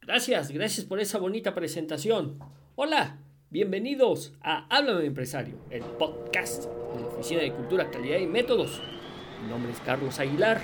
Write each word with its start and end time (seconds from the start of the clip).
Gracias, 0.00 0.50
gracias 0.52 0.86
por 0.86 1.00
esa 1.00 1.18
bonita 1.18 1.54
presentación. 1.54 2.38
Hola, 2.76 3.18
bienvenidos 3.50 4.32
a 4.40 4.64
Háblame 4.74 5.04
Empresario, 5.04 5.58
el 5.68 5.82
podcast 5.82 6.64
de 6.64 7.00
la 7.02 7.08
Oficina 7.08 7.42
de 7.42 7.52
Cultura, 7.52 7.90
Calidad 7.90 8.20
y 8.20 8.26
Métodos. 8.26 8.80
Mi 9.42 9.48
nombre 9.50 9.72
es 9.72 9.80
Carlos 9.80 10.20
Aguilar. 10.20 10.60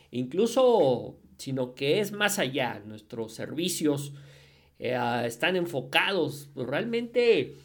incluso, 0.10 1.20
sino 1.38 1.76
que 1.76 2.00
es 2.00 2.12
más 2.12 2.40
allá, 2.40 2.82
nuestros 2.88 3.34
servicios 3.34 4.14
eh, 4.80 4.98
están 5.26 5.56
enfocados 5.56 6.50
pues, 6.56 6.66
realmente 6.66 7.56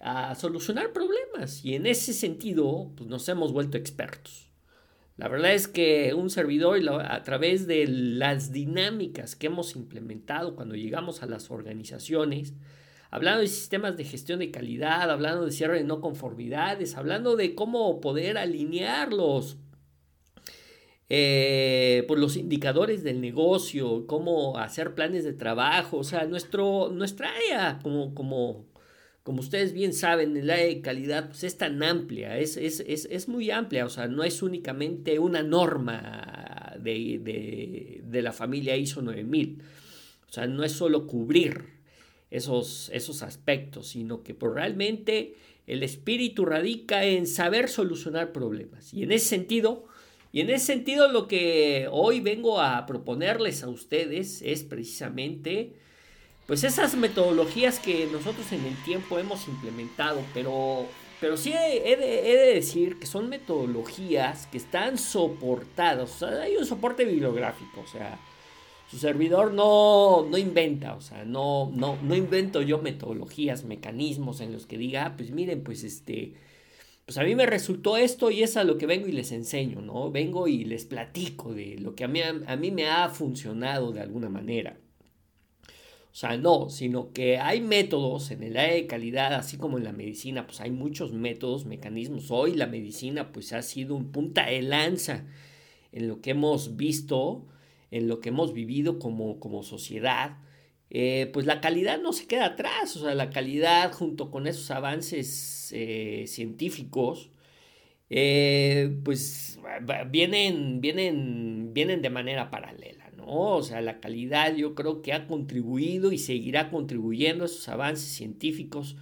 a 0.00 0.34
solucionar 0.34 0.92
problemas 0.92 1.64
y 1.64 1.74
en 1.74 1.86
ese 1.86 2.12
sentido 2.12 2.92
pues 2.96 3.08
nos 3.08 3.28
hemos 3.28 3.52
vuelto 3.52 3.76
expertos. 3.76 4.46
La 5.16 5.28
verdad 5.28 5.54
es 5.54 5.66
que 5.66 6.12
un 6.12 6.28
servidor 6.28 6.78
a 6.90 7.22
través 7.22 7.66
de 7.66 7.86
las 7.88 8.52
dinámicas 8.52 9.34
que 9.34 9.46
hemos 9.46 9.74
implementado 9.74 10.54
cuando 10.54 10.74
llegamos 10.74 11.22
a 11.22 11.26
las 11.26 11.50
organizaciones, 11.50 12.52
hablando 13.10 13.40
de 13.40 13.48
sistemas 13.48 13.96
de 13.96 14.04
gestión 14.04 14.40
de 14.40 14.50
calidad, 14.50 15.10
hablando 15.10 15.46
de 15.46 15.52
cierre 15.52 15.78
de 15.78 15.84
no 15.84 16.02
conformidades, 16.02 16.96
hablando 16.96 17.34
de 17.34 17.54
cómo 17.54 17.98
poder 18.02 18.36
alinear 18.36 19.10
los, 19.10 19.56
eh, 21.08 22.04
pues 22.06 22.20
los 22.20 22.36
indicadores 22.36 23.02
del 23.02 23.22
negocio, 23.22 24.06
cómo 24.06 24.58
hacer 24.58 24.94
planes 24.94 25.24
de 25.24 25.32
trabajo, 25.32 25.96
o 25.96 26.04
sea, 26.04 26.26
nuestro, 26.26 26.90
nuestra 26.92 27.30
área 27.30 27.78
como, 27.82 28.14
como, 28.14 28.66
como 29.26 29.40
ustedes 29.40 29.72
bien 29.72 29.92
saben, 29.92 30.36
el 30.36 30.48
área 30.48 30.66
de 30.66 30.80
calidad 30.80 31.26
pues, 31.26 31.42
es 31.42 31.58
tan 31.58 31.82
amplia, 31.82 32.38
es, 32.38 32.56
es, 32.56 33.26
muy 33.26 33.50
amplia, 33.50 33.84
o 33.84 33.88
sea, 33.88 34.06
no 34.06 34.22
es 34.22 34.40
únicamente 34.40 35.18
una 35.18 35.42
norma 35.42 36.76
de, 36.78 38.04
la 38.12 38.32
familia 38.32 38.76
ISO 38.76 39.02
9000, 39.02 39.58
o 40.28 40.32
sea, 40.32 40.46
no 40.46 40.62
es 40.62 40.70
solo 40.70 41.08
cubrir 41.08 41.64
esos, 42.30 42.88
esos 42.94 43.24
aspectos, 43.24 43.88
sino 43.88 44.22
que 44.22 44.32
pues, 44.32 44.54
realmente 44.54 45.34
el 45.66 45.82
espíritu 45.82 46.44
radica 46.44 47.04
en 47.04 47.26
saber 47.26 47.68
solucionar 47.68 48.30
problemas. 48.30 48.94
Y 48.94 49.02
en 49.02 49.10
ese 49.10 49.26
sentido, 49.26 49.86
y 50.30 50.40
en 50.40 50.50
ese 50.50 50.66
sentido 50.66 51.10
lo 51.10 51.26
que 51.26 51.88
hoy 51.90 52.20
vengo 52.20 52.60
a 52.60 52.86
proponerles 52.86 53.64
a 53.64 53.68
ustedes 53.70 54.40
es 54.42 54.62
precisamente 54.62 55.72
pues 56.46 56.62
esas 56.62 56.94
metodologías 56.94 57.80
que 57.80 58.06
nosotros 58.06 58.50
en 58.52 58.64
el 58.64 58.76
tiempo 58.84 59.18
hemos 59.18 59.48
implementado, 59.48 60.20
pero, 60.32 60.86
pero 61.20 61.36
sí 61.36 61.52
he 61.52 61.96
de, 61.96 62.54
decir 62.54 62.98
que 63.00 63.06
son 63.06 63.28
metodologías 63.28 64.46
que 64.46 64.58
están 64.58 64.96
soportadas, 64.96 66.22
hay 66.22 66.56
un 66.56 66.64
soporte 66.64 67.04
bibliográfico, 67.04 67.80
o 67.80 67.86
sea, 67.86 68.20
su 68.88 68.98
servidor 68.98 69.52
no, 69.52 70.24
no 70.30 70.38
inventa, 70.38 70.94
o 70.94 71.00
sea, 71.00 71.24
no, 71.24 71.72
no, 71.74 71.98
no 72.00 72.14
invento 72.14 72.62
yo 72.62 72.78
metodologías, 72.78 73.64
mecanismos 73.64 74.40
en 74.40 74.52
los 74.52 74.66
que 74.66 74.78
diga, 74.78 75.06
ah, 75.06 75.16
pues 75.16 75.32
miren, 75.32 75.64
pues 75.64 75.82
este, 75.82 76.34
pues 77.04 77.18
a 77.18 77.24
mí 77.24 77.34
me 77.34 77.46
resultó 77.46 77.96
esto 77.96 78.30
y 78.30 78.44
es 78.44 78.56
a 78.56 78.62
lo 78.62 78.78
que 78.78 78.86
vengo 78.86 79.08
y 79.08 79.12
les 79.12 79.32
enseño, 79.32 79.80
¿no? 79.80 80.12
Vengo 80.12 80.46
y 80.46 80.64
les 80.64 80.84
platico 80.84 81.52
de 81.52 81.76
lo 81.80 81.96
que 81.96 82.04
a 82.04 82.08
mí, 82.08 82.20
a 82.22 82.56
mí 82.56 82.70
me 82.70 82.88
ha 82.88 83.08
funcionado 83.08 83.90
de 83.90 84.00
alguna 84.00 84.28
manera. 84.28 84.76
O 86.16 86.18
sea, 86.18 86.38
no, 86.38 86.70
sino 86.70 87.12
que 87.12 87.36
hay 87.36 87.60
métodos 87.60 88.30
en 88.30 88.42
el 88.42 88.56
área 88.56 88.74
de 88.74 88.86
calidad, 88.86 89.34
así 89.34 89.58
como 89.58 89.76
en 89.76 89.84
la 89.84 89.92
medicina, 89.92 90.46
pues 90.46 90.62
hay 90.62 90.70
muchos 90.70 91.12
métodos, 91.12 91.66
mecanismos. 91.66 92.30
Hoy 92.30 92.54
la 92.54 92.66
medicina 92.66 93.32
pues 93.32 93.52
ha 93.52 93.60
sido 93.60 93.94
un 93.94 94.12
punta 94.12 94.46
de 94.46 94.62
lanza 94.62 95.26
en 95.92 96.08
lo 96.08 96.22
que 96.22 96.30
hemos 96.30 96.78
visto, 96.78 97.46
en 97.90 98.08
lo 98.08 98.20
que 98.20 98.30
hemos 98.30 98.54
vivido 98.54 98.98
como, 98.98 99.38
como 99.40 99.62
sociedad. 99.62 100.38
Eh, 100.88 101.28
pues 101.34 101.44
la 101.44 101.60
calidad 101.60 102.00
no 102.00 102.14
se 102.14 102.26
queda 102.26 102.46
atrás, 102.46 102.96
o 102.96 103.00
sea, 103.00 103.14
la 103.14 103.28
calidad 103.28 103.92
junto 103.92 104.30
con 104.30 104.46
esos 104.46 104.70
avances 104.70 105.70
eh, 105.76 106.24
científicos, 106.28 107.30
eh, 108.08 108.96
pues 109.04 109.60
vienen, 110.08 110.80
vienen, 110.80 111.74
vienen 111.74 112.00
de 112.00 112.08
manera 112.08 112.50
paralela. 112.50 113.05
O 113.26 113.62
sea, 113.62 113.80
la 113.80 113.98
calidad 113.98 114.54
yo 114.54 114.74
creo 114.74 115.02
que 115.02 115.12
ha 115.12 115.26
contribuido 115.26 116.12
y 116.12 116.18
seguirá 116.18 116.70
contribuyendo 116.70 117.44
a 117.44 117.46
esos 117.46 117.68
avances 117.68 118.08
científicos, 118.08 118.96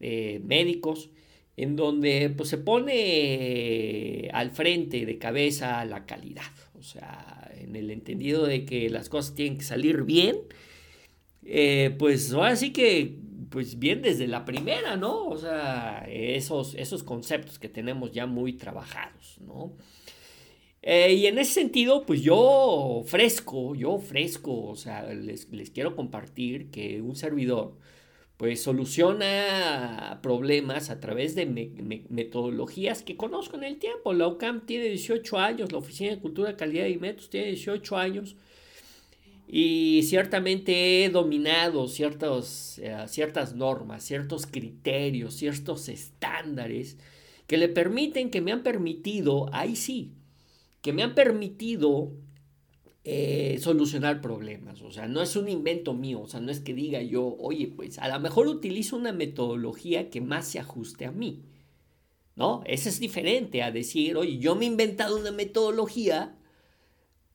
eh, 0.00 0.40
médicos, 0.42 1.10
en 1.56 1.76
donde 1.76 2.30
pues, 2.30 2.48
se 2.48 2.58
pone 2.58 4.30
al 4.32 4.52
frente 4.52 5.04
de 5.04 5.18
cabeza 5.18 5.84
la 5.84 6.06
calidad. 6.06 6.50
O 6.78 6.82
sea, 6.82 7.50
en 7.60 7.76
el 7.76 7.90
entendido 7.90 8.46
de 8.46 8.64
que 8.64 8.88
las 8.88 9.08
cosas 9.08 9.34
tienen 9.34 9.58
que 9.58 9.64
salir 9.64 10.04
bien, 10.04 10.36
eh, 11.44 11.94
pues 11.98 12.32
ahora 12.32 12.56
sí 12.56 12.72
que 12.72 13.16
pues 13.50 13.78
bien 13.78 14.02
desde 14.02 14.26
la 14.26 14.44
primera, 14.44 14.96
¿no? 14.96 15.26
O 15.26 15.36
sea, 15.36 16.06
esos, 16.08 16.74
esos 16.74 17.02
conceptos 17.02 17.58
que 17.58 17.68
tenemos 17.68 18.12
ya 18.12 18.26
muy 18.26 18.54
trabajados, 18.54 19.38
¿no? 19.40 19.72
Eh, 20.90 21.12
y 21.12 21.26
en 21.26 21.36
ese 21.38 21.52
sentido, 21.52 22.06
pues 22.06 22.22
yo 22.22 22.38
ofrezco, 22.38 23.74
yo 23.74 23.92
ofrezco, 23.92 24.68
o 24.68 24.74
sea, 24.74 25.02
les, 25.12 25.46
quiero 25.74 25.94
compartir 25.94 26.70
que 26.70 27.02
un 27.02 27.14
servidor, 27.14 27.76
pues 28.38 28.62
soluciona 28.62 30.20
problemas 30.22 30.88
a 30.88 30.98
través 30.98 31.34
de 31.34 31.44
metodologías 32.08 33.02
que 33.02 33.18
conozco 33.18 33.58
en 33.58 33.64
el 33.64 33.78
tiempo. 33.78 34.14
La 34.14 34.28
UCAM 34.28 34.64
tiene 34.64 34.86
18 34.86 35.38
años, 35.38 35.72
la 35.72 35.78
Oficina 35.78 36.12
de 36.12 36.20
Cultura, 36.20 36.56
Calidad 36.56 36.86
y 36.86 36.96
Métodos 36.96 37.28
tiene 37.28 37.48
18 37.48 37.96
años. 37.98 38.36
Y 39.46 40.04
ciertamente 40.04 41.04
he 41.04 41.10
dominado 41.10 41.86
ciertos, 41.88 42.78
eh, 42.78 42.96
ciertas 43.08 43.54
normas, 43.54 44.04
ciertos 44.04 44.46
criterios, 44.46 45.34
ciertos 45.34 45.90
estándares 45.90 46.96
que 47.46 47.58
le 47.58 47.68
permiten, 47.68 48.30
que 48.30 48.40
me 48.40 48.52
han 48.52 48.62
permitido, 48.62 49.50
ahí 49.52 49.76
sí, 49.76 50.14
que 50.82 50.92
me 50.92 51.02
han 51.02 51.14
permitido 51.14 52.12
eh, 53.04 53.58
solucionar 53.60 54.20
problemas. 54.20 54.82
O 54.82 54.90
sea, 54.90 55.08
no 55.08 55.22
es 55.22 55.34
un 55.36 55.48
invento 55.48 55.94
mío, 55.94 56.20
o 56.20 56.28
sea, 56.28 56.40
no 56.40 56.50
es 56.50 56.60
que 56.60 56.74
diga 56.74 57.00
yo, 57.02 57.36
oye, 57.38 57.72
pues 57.74 57.98
a 57.98 58.08
lo 58.08 58.20
mejor 58.20 58.48
utilizo 58.48 58.96
una 58.96 59.12
metodología 59.12 60.10
que 60.10 60.20
más 60.20 60.46
se 60.46 60.58
ajuste 60.58 61.06
a 61.06 61.12
mí. 61.12 61.42
¿No? 62.36 62.62
Eso 62.66 62.88
es 62.88 63.00
diferente 63.00 63.62
a 63.62 63.72
decir, 63.72 64.16
oye, 64.16 64.38
yo 64.38 64.54
me 64.54 64.64
he 64.64 64.68
inventado 64.68 65.18
una 65.18 65.32
metodología 65.32 66.36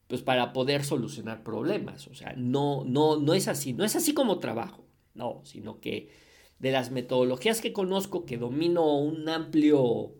pues 0.08 0.22
para 0.22 0.54
poder 0.54 0.84
solucionar 0.84 1.44
problemas. 1.44 2.08
O 2.08 2.14
sea, 2.14 2.36
no, 2.38 2.84
no, 2.86 3.18
no 3.18 3.34
es 3.34 3.48
así, 3.48 3.74
no 3.74 3.84
es 3.84 3.96
así 3.96 4.14
como 4.14 4.40
trabajo, 4.40 4.86
no, 5.14 5.42
sino 5.44 5.80
que 5.80 6.10
de 6.60 6.72
las 6.72 6.92
metodologías 6.92 7.62
que 7.62 7.74
conozco, 7.74 8.26
que 8.26 8.38
domino 8.38 8.96
un 8.98 9.28
amplio, 9.28 10.14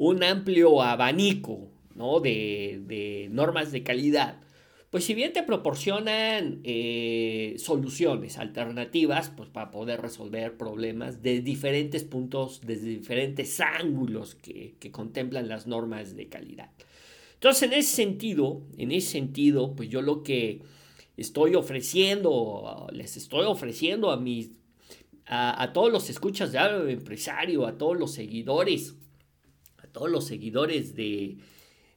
un 0.00 0.24
amplio 0.24 0.80
abanico 0.80 1.68
¿no? 1.94 2.20
de, 2.20 2.80
de 2.86 3.28
normas 3.30 3.70
de 3.70 3.82
calidad, 3.82 4.40
pues 4.88 5.04
si 5.04 5.12
bien 5.12 5.34
te 5.34 5.42
proporcionan 5.42 6.60
eh, 6.64 7.54
soluciones 7.58 8.38
alternativas, 8.38 9.28
pues 9.28 9.50
para 9.50 9.70
poder 9.70 10.00
resolver 10.00 10.56
problemas 10.56 11.22
de 11.22 11.42
diferentes 11.42 12.02
puntos, 12.04 12.62
desde 12.64 12.88
diferentes 12.88 13.60
ángulos 13.60 14.36
que, 14.36 14.74
que, 14.80 14.90
contemplan 14.90 15.48
las 15.48 15.66
normas 15.66 16.16
de 16.16 16.28
calidad. 16.28 16.70
Entonces, 17.34 17.64
en 17.64 17.74
ese 17.74 17.94
sentido, 17.94 18.62
en 18.78 18.92
ese 18.92 19.10
sentido, 19.10 19.76
pues 19.76 19.90
yo 19.90 20.00
lo 20.00 20.22
que 20.22 20.62
estoy 21.18 21.54
ofreciendo, 21.56 22.86
les 22.90 23.18
estoy 23.18 23.44
ofreciendo 23.44 24.10
a 24.10 24.16
mis, 24.16 24.50
a, 25.26 25.62
a 25.62 25.74
todos 25.74 25.92
los 25.92 26.08
escuchas 26.08 26.52
de 26.52 26.90
empresario, 26.90 27.66
a 27.66 27.76
todos 27.76 27.98
los 27.98 28.14
seguidores, 28.14 28.96
todos 29.92 30.10
los 30.10 30.26
seguidores 30.26 30.94
de, 30.94 31.38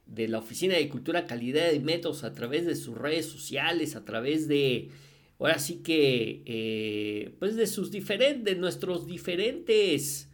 de 0.06 0.28
la 0.28 0.38
Oficina 0.38 0.74
de 0.74 0.88
Cultura, 0.88 1.26
Calidad 1.26 1.72
y 1.72 1.80
Métodos 1.80 2.24
a 2.24 2.32
través 2.32 2.66
de 2.66 2.76
sus 2.76 2.96
redes 2.96 3.26
sociales, 3.26 3.96
a 3.96 4.04
través 4.04 4.48
de, 4.48 4.90
ahora 5.38 5.58
sí 5.58 5.76
que, 5.76 6.42
eh, 6.46 7.34
pues 7.38 7.56
de 7.56 7.66
sus 7.66 7.90
diferentes, 7.90 8.56
nuestros 8.56 9.06
diferentes 9.06 10.28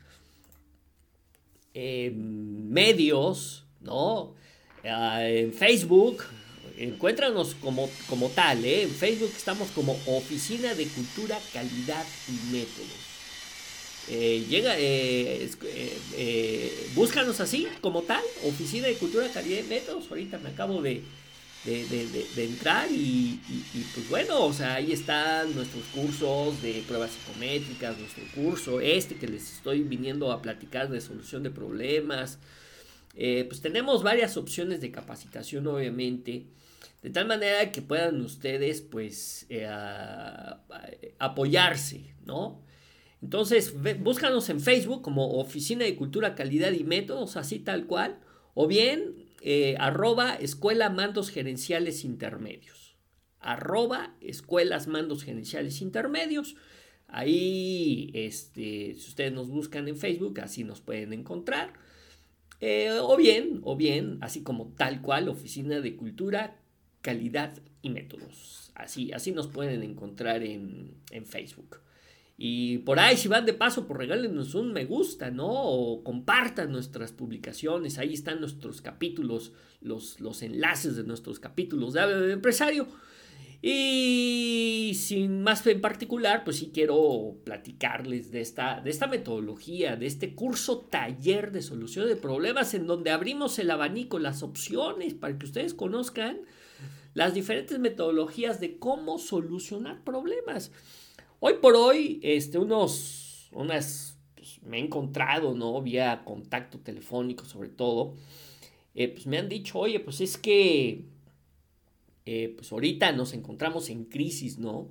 eh, 1.75 2.11
medios, 2.15 3.65
¿no? 3.81 4.35
Ah, 4.85 5.27
en 5.27 5.53
Facebook, 5.53 6.25
encuéntranos 6.79 7.55
como, 7.57 7.89
como 8.09 8.29
tal, 8.31 8.65
¿eh? 8.65 8.83
En 8.83 8.91
Facebook 8.91 9.33
estamos 9.37 9.69
como 9.71 9.93
Oficina 10.07 10.75
de 10.75 10.87
Cultura, 10.87 11.39
Calidad 11.53 12.05
y 12.29 12.53
Métodos. 12.53 13.10
Eh, 14.13 14.45
llega, 14.49 14.75
eh, 14.77 15.49
eh, 16.17 16.91
búscanos 16.97 17.39
así, 17.39 17.69
como 17.81 18.03
tal, 18.03 18.23
Oficina 18.45 18.89
de 18.89 18.95
Cultura, 18.95 19.29
Calidad 19.29 19.61
y 19.61 19.69
Métodos. 19.69 20.11
Ahorita 20.11 20.39
me 20.39 20.49
acabo 20.49 20.83
de, 20.83 21.05
de, 21.65 22.45
entrar 22.45 22.89
y, 22.91 23.39
pues 23.95 24.09
bueno, 24.09 24.47
o 24.47 24.53
sea, 24.53 24.75
ahí 24.75 24.91
están 24.91 25.55
nuestros 25.55 25.85
cursos 25.95 26.61
de 26.61 26.83
pruebas 26.89 27.13
psicométricas, 27.13 27.99
nuestro 27.99 28.25
curso, 28.35 28.81
este 28.81 29.15
que 29.15 29.29
les 29.29 29.53
estoy 29.53 29.83
viniendo 29.83 30.33
a 30.33 30.43
platicar 30.43 30.91
de 30.91 31.01
solución 31.01 31.45
de 31.45 31.51
problemas. 31.51 32.41
pues 33.15 33.61
tenemos 33.61 34.03
varias 34.03 34.37
opciones 34.37 34.81
de 34.81 34.91
capacitación, 34.91 35.69
obviamente. 35.69 36.47
De 37.01 37.11
tal 37.11 37.27
manera 37.27 37.71
que 37.71 37.81
puedan 37.81 38.21
ustedes, 38.23 38.81
pues, 38.81 39.47
apoyarse, 41.21 42.01
¿no? 42.27 42.70
Entonces, 43.23 43.75
búscanos 44.01 44.49
en 44.49 44.61
Facebook 44.61 45.03
como 45.03 45.39
Oficina 45.39 45.85
de 45.85 45.97
Cultura, 45.97 46.35
Calidad 46.35 46.73
y 46.73 46.85
Métodos, 46.85 47.37
así 47.37 47.59
tal 47.59 47.87
cual, 47.87 48.19
o 48.55 48.67
bien 48.67 49.27
eh, 49.43 49.77
arroba 49.79 50.35
Escuela 50.35 50.91
Mandos 50.91 51.31
Gerenciales 51.31 52.05
Intermedios. 52.05 52.97
Arroba 53.39 54.17
Escuelas 54.21 54.87
Mandos 54.87 55.23
Gerenciales 55.23 55.83
Intermedios. 55.83 56.57
Ahí, 57.09 58.11
este, 58.15 58.95
si 58.95 59.09
ustedes 59.09 59.33
nos 59.33 59.49
buscan 59.49 59.89
en 59.89 59.97
Facebook, 59.97 60.41
así 60.41 60.65
nos 60.65 60.81
pueden 60.81 61.13
encontrar. 61.13 61.75
Eh, 62.61 62.91
o 63.01 63.17
bien, 63.17 63.61
o 63.65 63.77
bien, 63.77 64.19
así 64.21 64.43
como 64.43 64.73
tal 64.77 65.01
cual, 65.01 65.29
Oficina 65.29 65.81
de 65.81 65.97
Cultura, 65.97 66.59
Calidad 67.01 67.59
y 67.83 67.91
Métodos. 67.91 68.71
Así, 68.75 69.13
así 69.13 69.33
nos 69.33 69.49
pueden 69.49 69.83
encontrar 69.83 70.43
en, 70.43 70.95
en 71.11 71.27
Facebook. 71.27 71.81
Y 72.43 72.79
por 72.79 72.99
ahí, 72.99 73.19
si 73.19 73.29
van 73.29 73.45
de 73.45 73.53
paso, 73.53 73.87
pues 73.87 73.99
regálenos 73.99 74.55
un 74.55 74.73
me 74.73 74.87
gusta, 74.87 75.31
¿no? 75.31 75.47
O 75.47 76.03
compartan 76.03 76.73
nuestras 76.73 77.13
publicaciones. 77.13 77.99
Ahí 77.99 78.15
están 78.15 78.41
nuestros 78.41 78.81
capítulos, 78.81 79.53
los, 79.83 80.21
los 80.21 80.41
enlaces 80.41 80.97
de 80.97 81.05
nuestros 81.05 81.39
capítulos 81.39 81.93
de 81.93 82.33
empresario. 82.33 82.89
Y 83.61 84.93
sin 84.95 85.43
más 85.43 85.67
en 85.67 85.83
particular, 85.83 86.43
pues 86.43 86.57
sí 86.57 86.71
quiero 86.73 87.37
platicarles 87.45 88.31
de 88.31 88.41
esta, 88.41 88.81
de 88.81 88.89
esta 88.89 89.07
metodología, 89.07 89.97
de 89.97 90.07
este 90.07 90.35
curso 90.35 90.79
taller 90.79 91.53
de 91.53 91.61
solución 91.61 92.09
de 92.09 92.17
problemas 92.17 92.73
en 92.73 92.87
donde 92.87 93.11
abrimos 93.11 93.59
el 93.59 93.71
abanico, 93.71 94.19
las 94.19 94.43
opciones 94.43 95.13
para 95.13 95.39
que 95.39 95.45
ustedes 95.45 95.75
conozcan 95.75 96.39
las 97.13 97.35
diferentes 97.35 97.79
metodologías 97.79 98.61
de 98.61 98.79
cómo 98.79 99.19
solucionar 99.19 100.05
problemas. 100.05 100.73
Hoy 101.43 101.55
por 101.55 101.75
hoy, 101.75 102.21
este, 102.23 102.59
unos, 102.59 103.49
unas, 103.53 104.19
pues, 104.35 104.63
me 104.63 104.77
he 104.77 104.81
encontrado, 104.81 105.55
¿no? 105.55 105.81
Vía 105.81 106.23
contacto 106.23 106.79
telefónico 106.81 107.47
sobre 107.47 107.71
todo, 107.71 108.15
eh, 108.95 109.09
pues 109.09 109.27
me 109.27 109.39
han 109.39 109.49
dicho, 109.49 109.79
oye, 109.79 110.01
pues 110.01 110.21
es 110.21 110.37
que, 110.37 111.07
eh, 112.27 112.53
pues 112.55 112.71
ahorita 112.71 113.13
nos 113.13 113.33
encontramos 113.33 113.89
en 113.89 114.05
crisis, 114.05 114.59
¿no? 114.59 114.91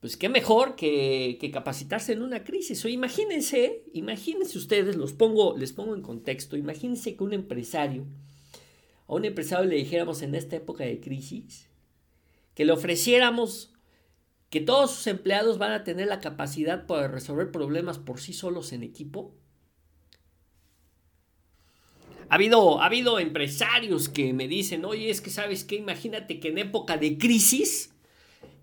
Pues 0.00 0.16
qué 0.16 0.30
mejor 0.30 0.74
que, 0.74 1.36
que 1.38 1.50
capacitarse 1.50 2.14
en 2.14 2.22
una 2.22 2.44
crisis. 2.44 2.82
O 2.86 2.88
imagínense, 2.88 3.84
imagínense 3.92 4.56
ustedes, 4.56 4.96
los 4.96 5.12
pongo, 5.12 5.54
les 5.54 5.74
pongo 5.74 5.94
en 5.94 6.00
contexto, 6.00 6.56
imagínense 6.56 7.14
que 7.14 7.24
un 7.24 7.34
empresario, 7.34 8.06
a 9.06 9.14
un 9.14 9.26
empresario 9.26 9.68
le 9.68 9.76
dijéramos 9.76 10.22
en 10.22 10.34
esta 10.34 10.56
época 10.56 10.84
de 10.84 11.00
crisis, 11.00 11.68
que 12.54 12.64
le 12.64 12.72
ofreciéramos 12.72 13.73
que 14.54 14.60
todos 14.60 14.92
sus 14.92 15.08
empleados 15.08 15.58
van 15.58 15.72
a 15.72 15.82
tener 15.82 16.06
la 16.06 16.20
capacidad 16.20 16.86
para 16.86 17.08
resolver 17.08 17.50
problemas 17.50 17.98
por 17.98 18.20
sí 18.20 18.32
solos 18.32 18.72
en 18.72 18.84
equipo. 18.84 19.34
Ha 22.28 22.36
habido, 22.36 22.80
ha 22.80 22.86
habido 22.86 23.18
empresarios 23.18 24.08
que 24.08 24.32
me 24.32 24.46
dicen, 24.46 24.84
oye, 24.84 25.10
es 25.10 25.20
que 25.20 25.30
sabes 25.30 25.64
qué, 25.64 25.74
imagínate 25.74 26.38
que 26.38 26.50
en 26.50 26.58
época 26.58 26.98
de 26.98 27.18
crisis, 27.18 27.96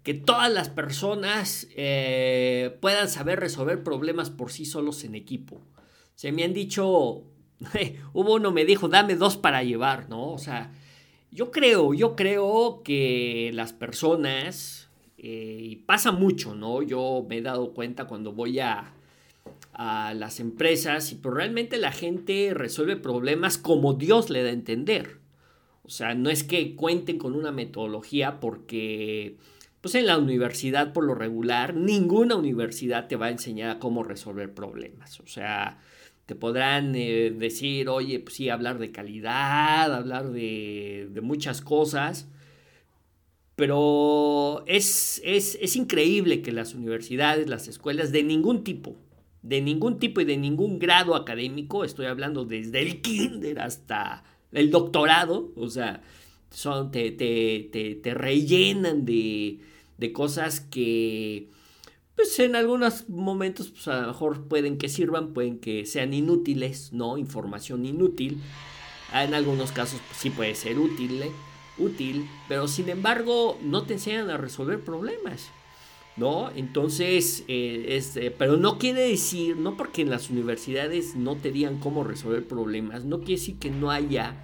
que 0.02 0.14
todas 0.14 0.50
las 0.50 0.70
personas 0.70 1.68
eh, 1.76 2.78
puedan 2.80 3.10
saber 3.10 3.42
resolver 3.42 3.84
problemas 3.84 4.30
por 4.30 4.50
sí 4.50 4.64
solos 4.64 5.04
en 5.04 5.14
equipo. 5.14 5.62
Se 6.16 6.32
me 6.32 6.46
han 6.46 6.54
dicho, 6.54 6.86
hubo 8.14 8.36
uno 8.36 8.52
me 8.54 8.64
dijo, 8.64 8.88
dame 8.88 9.18
dos 9.18 9.36
para 9.36 9.62
llevar, 9.62 10.08
¿no? 10.08 10.32
O 10.32 10.38
sea, 10.38 10.72
yo 11.32 11.52
creo, 11.52 11.94
yo 11.94 12.16
creo 12.16 12.82
que 12.82 13.52
las 13.54 13.74
personas, 13.74 14.81
eh, 15.24 15.60
y 15.62 15.76
pasa 15.76 16.12
mucho, 16.12 16.56
¿no? 16.56 16.82
Yo 16.82 17.24
me 17.30 17.38
he 17.38 17.42
dado 17.44 17.76
cuenta 17.76 18.06
cuando 18.06 18.34
voy 18.34 18.58
a, 18.58 18.92
a 19.74 20.16
las 20.16 20.40
empresas 20.40 21.12
y 21.12 21.16
pues 21.16 21.36
realmente 21.36 21.78
la 21.78 21.92
gente 21.92 22.56
resuelve 22.56 22.96
problemas 22.96 23.60
como 23.60 23.94
Dios 23.94 24.32
le 24.32 24.42
da 24.42 24.50
a 24.50 24.54
entender. 24.54 25.20
O 25.84 25.90
sea, 25.90 26.16
no 26.16 26.32
es 26.32 26.44
que 26.44 26.76
cuenten 26.76 27.20
con 27.20 27.36
una 27.36 27.52
metodología 27.52 28.40
porque 28.40 29.38
pues 29.80 29.94
en 29.94 30.08
la 30.08 30.18
universidad 30.18 30.92
por 30.92 31.04
lo 31.04 31.14
regular 31.14 31.76
ninguna 31.76 32.36
universidad 32.36 33.08
te 33.08 33.16
va 33.16 33.28
a 33.28 33.32
enseñar 33.32 33.78
cómo 33.78 34.02
resolver 34.02 34.52
problemas. 34.52 35.20
O 35.20 35.28
sea, 35.28 35.78
te 36.26 36.34
podrán 36.34 36.96
eh, 36.96 37.30
decir, 37.30 37.90
oye, 37.90 38.20
pues 38.22 38.38
sí, 38.38 38.50
hablar 38.50 38.80
de 38.80 38.92
calidad, 38.92 39.94
hablar 39.94 40.32
de 40.32 41.20
muchas 41.22 41.62
cosas, 41.62 42.28
pero 43.56 44.64
es, 44.66 45.22
es, 45.24 45.58
es, 45.62 45.76
increíble 45.76 46.42
que 46.42 46.52
las 46.52 46.74
universidades, 46.74 47.48
las 47.48 47.68
escuelas 47.68 48.12
de 48.12 48.24
ningún 48.24 48.64
tipo, 48.64 48.96
de 49.42 49.62
ningún 49.62 50.00
tipo 50.00 50.22
y 50.22 50.26
de 50.26 50.38
ningún 50.38 50.80
grado 50.80 51.16
académico, 51.16 51.84
estoy 51.84 52.06
hablando 52.06 52.46
desde 52.46 52.82
el 52.82 53.02
kinder 53.02 53.60
hasta 53.60 54.24
el 54.52 54.72
doctorado, 54.72 55.52
o 55.56 55.70
sea, 55.70 56.02
son, 56.50 56.92
te, 56.92 57.12
te, 57.12 57.70
te, 57.72 57.96
te 57.96 58.14
rellenan 58.14 59.06
de, 59.06 59.60
de, 59.98 60.14
cosas 60.14 60.60
que, 60.60 61.50
pues 62.16 62.38
en 62.40 62.56
algunos 62.56 63.10
momentos, 63.10 63.70
pues 63.70 63.88
a 63.88 64.02
lo 64.02 64.08
mejor 64.08 64.48
pueden 64.48 64.78
que 64.78 64.90
sirvan, 64.90 65.34
pueden 65.34 65.60
que 65.60 65.86
sean 65.86 66.14
inútiles, 66.14 66.92
¿no? 66.94 67.18
Información 67.18 67.86
inútil. 67.86 68.40
En 69.14 69.34
algunos 69.34 69.72
casos, 69.72 70.00
pues, 70.08 70.20
sí 70.20 70.30
puede 70.30 70.56
ser 70.56 70.80
útil, 70.80 71.22
¿eh? 71.24 71.32
Útil, 71.78 72.28
pero 72.48 72.68
sin 72.68 72.90
embargo 72.90 73.58
no 73.62 73.84
te 73.84 73.94
enseñan 73.94 74.30
a 74.30 74.38
resolver 74.38 74.84
problemas. 74.84 75.50
¿no? 76.18 76.52
Entonces, 76.56 77.44
este, 77.48 78.32
pero 78.32 78.58
no 78.58 78.78
quiere 78.78 79.02
decir, 79.02 79.58
no 79.58 79.78
porque 79.78 80.02
en 80.02 80.10
las 80.10 80.30
universidades 80.30 81.16
no 81.16 81.38
te 81.38 81.52
digan 81.52 81.80
cómo 81.80 82.04
resolver 82.04 82.48
problemas, 82.48 83.06
no 83.06 83.20
quiere 83.20 83.40
decir 83.40 83.58
que 83.60 83.72
no 83.72 83.92
haya 83.92 84.36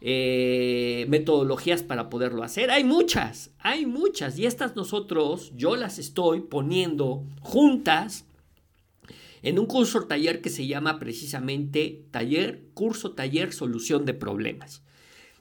eh, 0.00 1.06
metodologías 1.08 1.82
para 1.82 2.08
poderlo 2.08 2.42
hacer. 2.42 2.70
Hay 2.70 2.84
muchas, 2.84 3.50
hay 3.58 3.86
muchas, 3.86 4.38
y 4.38 4.46
estas 4.46 4.76
nosotros, 4.76 5.52
yo 5.56 5.76
las 5.76 5.98
estoy 5.98 6.40
poniendo 6.40 7.24
juntas 7.40 8.24
en 9.42 9.58
un 9.58 9.66
curso 9.66 10.02
taller 10.04 10.40
que 10.40 10.50
se 10.50 10.66
llama 10.66 10.98
precisamente 10.98 12.04
taller, 12.10 12.64
curso 12.74 13.12
taller 13.12 13.52
solución 13.52 14.04
de 14.04 14.14
problemas. 14.14 14.82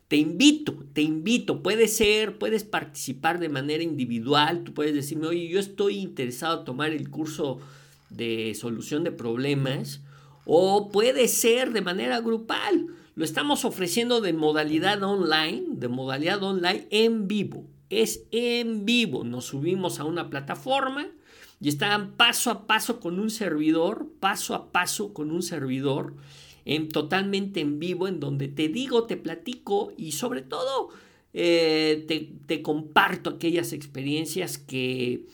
Te 0.08 0.18
invito, 0.18 0.76
te 0.94 1.02
invito, 1.02 1.64
puede 1.64 1.88
ser, 1.88 2.38
puedes 2.38 2.64
participar 2.64 3.40
de 3.40 3.50
manera 3.50 3.82
individual, 3.82 4.64
tú 4.64 4.74
puedes 4.74 4.94
decirme, 4.94 5.28
oye, 5.28 5.48
yo 5.48 5.60
estoy 5.60 5.98
interesado 5.98 6.60
en 6.60 6.66
tomar 6.66 6.92
el 6.92 7.10
curso 7.10 7.60
de 8.12 8.54
solución 8.54 9.04
de 9.04 9.12
problemas, 9.12 10.02
o 10.46 10.92
puede 10.92 11.28
ser 11.28 11.74
de 11.74 11.82
manera 11.82 12.22
grupal. 12.22 12.88
Lo 13.16 13.26
estamos 13.26 13.66
ofreciendo 13.66 14.22
de 14.22 14.34
modalidad 14.34 15.02
online, 15.02 15.64
de 15.70 15.88
modalidad 15.88 16.44
online 16.44 16.88
en 16.92 17.28
vivo. 17.28 17.66
Es 17.90 18.24
en 18.32 18.86
vivo. 18.86 19.24
Nos 19.24 19.46
subimos 19.46 20.00
a 20.00 20.04
una 20.04 20.30
plataforma 20.30 21.08
y 21.60 21.70
están 21.70 22.12
paso 22.12 22.52
a 22.52 22.68
paso 22.68 23.00
con 23.00 23.20
un 23.20 23.32
servidor, 23.32 24.08
paso 24.20 24.54
a 24.54 24.72
paso 24.72 25.14
con 25.14 25.32
un 25.32 25.42
servidor 25.42 26.14
en, 26.65 26.89
totalmente 26.89 27.62
en 27.62 27.79
vivo, 27.79 28.07
en 28.07 28.19
donde 28.19 28.48
te 28.48 28.67
digo, 28.67 29.05
te 29.05 29.17
platico 29.17 29.93
y 29.98 30.12
sobre 30.13 30.41
todo 30.41 30.89
eh, 31.34 32.05
te, 32.48 32.62
comparto 32.62 33.29
aquellas 33.29 33.72
experiencias 33.74 34.57
que, 34.57 35.25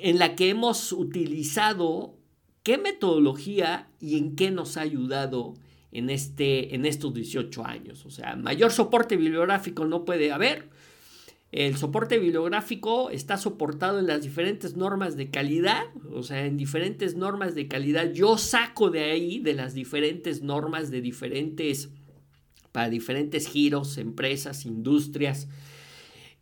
en 0.00 0.18
la 0.18 0.34
que 0.34 0.50
hemos 0.50 0.92
utilizado 0.92 2.14
qué 2.62 2.78
metodología 2.78 3.88
y 4.00 4.18
en 4.18 4.34
qué 4.34 4.50
nos 4.50 4.76
ha 4.76 4.80
ayudado 4.80 5.54
en, 5.92 6.10
este, 6.10 6.74
en 6.74 6.84
estos 6.84 7.14
18 7.14 7.64
años. 7.64 8.04
O 8.06 8.10
sea, 8.10 8.34
mayor 8.34 8.72
soporte 8.72 9.16
bibliográfico 9.16 9.84
no 9.84 10.04
puede 10.04 10.32
haber. 10.32 10.68
El 11.56 11.78
soporte 11.78 12.18
bibliográfico 12.18 13.08
está 13.08 13.38
soportado 13.38 13.98
en 13.98 14.06
las 14.06 14.20
diferentes 14.20 14.76
normas 14.76 15.16
de 15.16 15.30
calidad, 15.30 15.84
o 16.12 16.22
sea, 16.22 16.44
en 16.44 16.58
diferentes 16.58 17.16
normas 17.16 17.54
de 17.54 17.66
calidad. 17.66 18.12
Yo 18.12 18.36
saco 18.36 18.90
de 18.90 19.04
ahí, 19.04 19.38
de 19.38 19.54
las 19.54 19.72
diferentes 19.72 20.42
normas 20.42 20.90
de 20.90 21.00
diferentes, 21.00 21.88
para 22.72 22.90
diferentes 22.90 23.48
giros, 23.48 23.96
empresas, 23.96 24.66
industrias, 24.66 25.48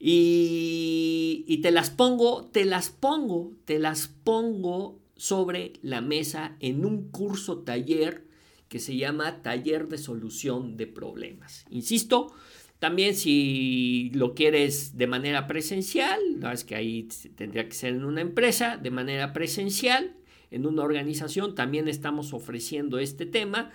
y, 0.00 1.60
te 1.62 1.70
las 1.70 1.90
pongo, 1.90 2.46
te 2.46 2.64
las 2.64 2.90
pongo, 2.90 3.52
te 3.66 3.78
las 3.78 4.08
pongo 4.08 4.98
sobre 5.14 5.74
la 5.80 6.00
mesa 6.00 6.56
en 6.58 6.84
un 6.84 7.10
curso 7.12 7.58
taller 7.58 8.26
que 8.68 8.80
se 8.80 8.96
llama 8.96 9.42
Taller 9.42 9.86
de 9.86 9.98
Solución 9.98 10.76
de 10.76 10.88
Problemas. 10.88 11.66
Insisto, 11.70 12.34
también 12.78 13.14
si 13.14 14.10
lo 14.14 14.34
quieres 14.34 14.96
de 14.96 15.06
manera 15.06 15.46
presencial, 15.46 16.20
la 16.38 16.52
es 16.52 16.64
que 16.64 16.74
ahí 16.74 17.08
tendría 17.36 17.66
que 17.68 17.74
ser 17.74 17.94
en 17.94 18.04
una 18.04 18.20
empresa, 18.20 18.76
de 18.76 18.90
manera 18.90 19.32
presencial, 19.32 20.14
en 20.50 20.66
una 20.66 20.82
organización, 20.82 21.54
también 21.54 21.88
estamos 21.88 22.32
ofreciendo 22.32 22.98
este 22.98 23.26
tema, 23.26 23.70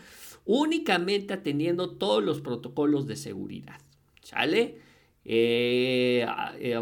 únicamente 0.46 1.34
atendiendo 1.34 1.92
todos 1.92 2.24
los 2.24 2.42
protocolos 2.42 3.08
de 3.08 3.16
seguridad. 3.16 3.80
¿Sale? 4.22 4.78
Eh, 5.26 6.26
eh, 6.60 6.80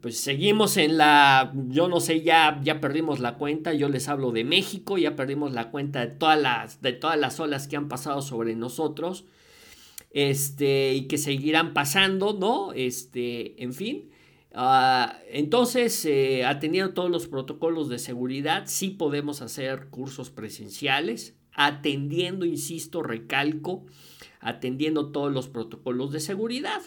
pues 0.00 0.18
seguimos 0.18 0.76
en 0.76 0.96
la, 0.96 1.52
yo 1.68 1.88
no 1.88 2.00
sé, 2.00 2.22
ya, 2.22 2.60
ya 2.62 2.80
perdimos 2.80 3.18
la 3.18 3.34
cuenta, 3.34 3.72
yo 3.74 3.88
les 3.88 4.08
hablo 4.08 4.30
de 4.30 4.44
México, 4.44 4.98
ya 4.98 5.16
perdimos 5.16 5.52
la 5.52 5.70
cuenta 5.70 6.00
de 6.00 6.06
todas 6.06 6.40
las, 6.40 6.80
de 6.80 6.92
todas 6.92 7.18
las 7.18 7.40
olas 7.40 7.66
que 7.66 7.76
han 7.76 7.88
pasado 7.88 8.22
sobre 8.22 8.54
nosotros 8.54 9.24
este, 10.12 10.94
y 10.94 11.08
que 11.08 11.18
seguirán 11.18 11.72
pasando, 11.72 12.34
¿no? 12.34 12.72
Este, 12.72 13.62
en 13.62 13.72
fin. 13.72 14.10
Ah, 14.54 15.18
entonces, 15.30 16.04
eh, 16.04 16.44
atendiendo 16.44 16.92
todos 16.92 17.10
los 17.10 17.26
protocolos 17.26 17.88
de 17.88 17.98
seguridad, 17.98 18.64
sí 18.66 18.90
podemos 18.90 19.40
hacer 19.40 19.88
cursos 19.88 20.30
presenciales, 20.30 21.36
atendiendo, 21.54 22.44
insisto, 22.44 23.02
recalco, 23.02 23.86
atendiendo 24.40 25.10
todos 25.10 25.32
los 25.32 25.48
protocolos 25.48 26.12
de 26.12 26.20
seguridad. 26.20 26.82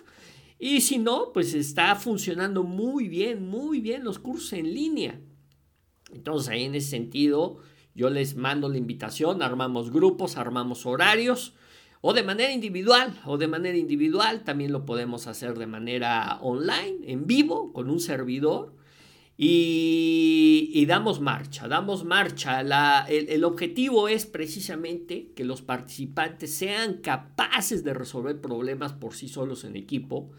Y 0.60 0.82
si 0.82 1.00
no, 1.00 1.32
pues 1.34 1.53
está 1.55 1.96
funcionando 1.96 2.63
muy 2.63 3.08
bien, 3.08 3.48
muy 3.48 3.82
bien 3.82 4.03
los 4.03 4.20
cursos 4.20 4.53
en 4.53 4.74
línea. 4.74 5.20
Entonces, 6.13 6.50
ahí 6.50 6.63
en 6.65 6.75
ese 6.75 6.91
sentido, 6.91 7.58
yo 7.96 8.12
les 8.12 8.36
mando 8.36 8.70
la 8.70 8.77
invitación, 8.77 9.41
armamos 9.41 9.91
grupos, 9.91 10.38
armamos 10.38 10.86
horarios 10.86 11.55
o 12.08 12.14
de 12.14 12.22
manera 12.22 12.52
individual, 12.52 13.20
o 13.26 13.40
de 13.40 13.48
manera 13.48 13.76
individual, 13.76 14.44
también 14.44 14.72
lo 14.72 14.86
podemos 14.86 15.26
hacer 15.26 15.58
de 15.58 15.66
manera 15.66 16.38
online, 16.40 17.00
en 17.08 17.26
vivo, 17.26 17.74
con 17.74 17.90
un 17.90 18.00
servidor. 18.00 18.76
Y, 19.38 20.86
damos 20.88 21.20
marcha, 21.20 21.68
damos 21.68 22.06
marcha. 22.06 22.62
el, 23.10 23.30
el, 23.30 23.44
objetivo 23.44 24.08
es 24.08 24.28
precisamente 24.28 25.32
que 25.36 25.44
los 25.46 25.64
participantes 25.64 26.54
sean 26.54 27.02
capaces 27.02 27.84
de 27.84 27.96
resolver 27.96 28.40
problemas 28.40 28.94
por 28.94 29.16
sí 29.16 29.28
solos 29.28 29.64
en 29.64 29.76
equipo. 29.76 30.30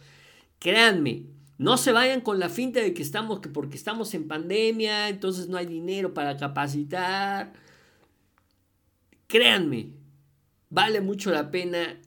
Créanme, 0.61 1.25
no 1.59 1.79
se 1.79 1.91
vayan 1.91 2.21
con 2.21 2.39
la 2.39 2.49
finta 2.49 2.79
de 2.79 2.95
que 2.95 3.03
estamos, 3.03 3.41
que 3.41 3.49
porque 3.49 3.77
estamos 3.77 4.15
en 4.15 4.29
pandemia, 4.29 5.09
entonces 5.09 5.49
no 5.49 5.57
hay 5.57 5.67
dinero 5.67 6.15
para 6.15 6.37
capacitar. 6.37 7.55
Créanme, 9.27 9.96
vale 10.71 11.01
mucho 11.01 11.31
la 11.31 11.51
pena 11.51 12.01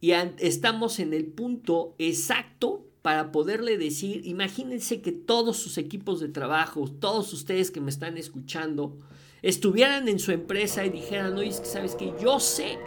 y 0.00 0.10
estamos 0.38 0.98
en 0.98 1.14
el 1.14 1.26
punto 1.26 1.94
exacto 1.98 2.84
para 3.02 3.32
poderle 3.32 3.78
decir, 3.78 4.26
imagínense 4.26 5.00
que 5.00 5.12
todos 5.12 5.56
sus 5.56 5.78
equipos 5.78 6.20
de 6.20 6.28
trabajo, 6.28 6.88
todos 6.88 7.32
ustedes 7.32 7.70
que 7.70 7.80
me 7.80 7.90
están 7.90 8.16
escuchando, 8.16 8.96
estuvieran 9.42 10.08
en 10.08 10.18
su 10.18 10.32
empresa 10.32 10.84
y 10.84 10.90
dijeran, 10.90 11.36
oye, 11.36 11.50
es 11.50 11.60
que 11.60 11.66
sabes 11.66 11.94
que 11.94 12.12
yo 12.20 12.40
sé, 12.40 12.78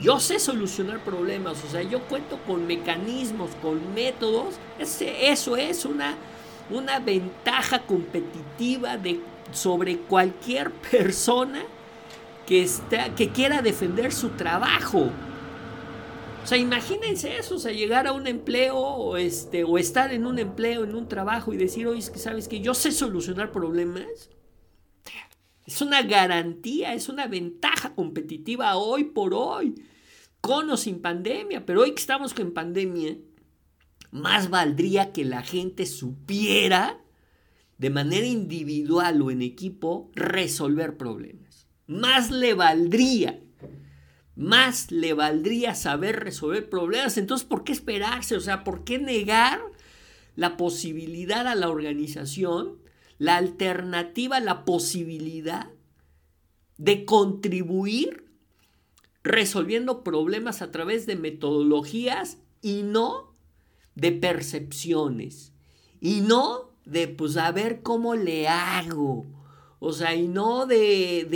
yo 0.00 0.18
sé 0.18 0.38
solucionar 0.38 1.04
problemas, 1.04 1.62
o 1.64 1.68
sea, 1.68 1.82
yo 1.82 2.00
cuento 2.08 2.40
con 2.46 2.66
mecanismos, 2.66 3.50
con 3.62 3.94
métodos, 3.94 4.54
eso 4.78 5.56
es 5.56 5.84
una, 5.84 6.16
una 6.70 6.98
ventaja 7.00 7.86
competitiva 7.86 8.96
de, 8.96 9.20
sobre 9.52 9.98
cualquier 9.98 10.72
persona 10.90 11.64
que, 12.46 12.62
está, 12.62 13.14
que 13.14 13.30
quiera 13.30 13.62
defender 13.62 14.12
su 14.12 14.30
trabajo. 14.30 15.10
O 16.42 16.46
sea, 16.46 16.58
imagínense 16.58 17.36
eso, 17.36 17.56
o 17.56 17.58
sea, 17.58 17.72
llegar 17.72 18.06
a 18.06 18.12
un 18.12 18.26
empleo 18.26 18.76
o, 18.76 19.16
este, 19.16 19.62
o 19.64 19.78
estar 19.78 20.12
en 20.12 20.26
un 20.26 20.38
empleo, 20.38 20.84
en 20.84 20.94
un 20.94 21.06
trabajo 21.06 21.52
y 21.52 21.58
decir, 21.58 21.86
oye, 21.86 21.98
es 21.98 22.10
que 22.10 22.18
sabes 22.18 22.48
que 22.48 22.60
yo 22.60 22.74
sé 22.74 22.92
solucionar 22.92 23.52
problemas. 23.52 24.30
Es 25.66 25.82
una 25.82 26.02
garantía, 26.02 26.94
es 26.94 27.08
una 27.08 27.28
ventaja 27.28 27.94
competitiva 27.94 28.76
hoy 28.76 29.04
por 29.04 29.34
hoy, 29.34 29.74
con 30.40 30.68
o 30.70 30.76
sin 30.76 31.00
pandemia, 31.00 31.64
pero 31.64 31.82
hoy 31.82 31.92
que 31.92 32.00
estamos 32.00 32.34
con 32.34 32.52
pandemia, 32.52 33.16
más 34.10 34.50
valdría 34.50 35.12
que 35.12 35.24
la 35.24 35.42
gente 35.42 35.86
supiera 35.86 36.98
de 37.78 37.90
manera 37.90 38.26
individual 38.26 39.22
o 39.22 39.30
en 39.30 39.42
equipo 39.42 40.10
resolver 40.14 40.96
problemas 40.96 41.39
más 41.90 42.30
le 42.30 42.54
valdría, 42.54 43.40
más 44.36 44.92
le 44.92 45.12
valdría 45.12 45.74
saber 45.74 46.20
resolver 46.20 46.70
problemas. 46.70 47.18
Entonces, 47.18 47.44
¿por 47.44 47.64
qué 47.64 47.72
esperarse? 47.72 48.36
O 48.36 48.40
sea, 48.40 48.62
¿por 48.62 48.84
qué 48.84 49.00
negar 49.00 49.60
la 50.36 50.56
posibilidad 50.56 51.48
a 51.48 51.56
la 51.56 51.68
organización, 51.68 52.78
la 53.18 53.38
alternativa, 53.38 54.38
la 54.38 54.64
posibilidad 54.64 55.68
de 56.78 57.04
contribuir 57.04 58.24
resolviendo 59.24 60.04
problemas 60.04 60.62
a 60.62 60.70
través 60.70 61.06
de 61.06 61.16
metodologías 61.16 62.38
y 62.62 62.84
no 62.84 63.34
de 63.96 64.12
percepciones 64.12 65.52
y 66.00 66.20
no 66.20 66.70
de 66.84 67.08
pues 67.08 67.36
a 67.36 67.50
ver 67.50 67.82
cómo 67.82 68.14
le 68.14 68.46
hago 68.46 69.39
o 69.80 69.92
sea, 69.92 70.14
y 70.14 70.28
no 70.28 70.66
de, 70.66 71.26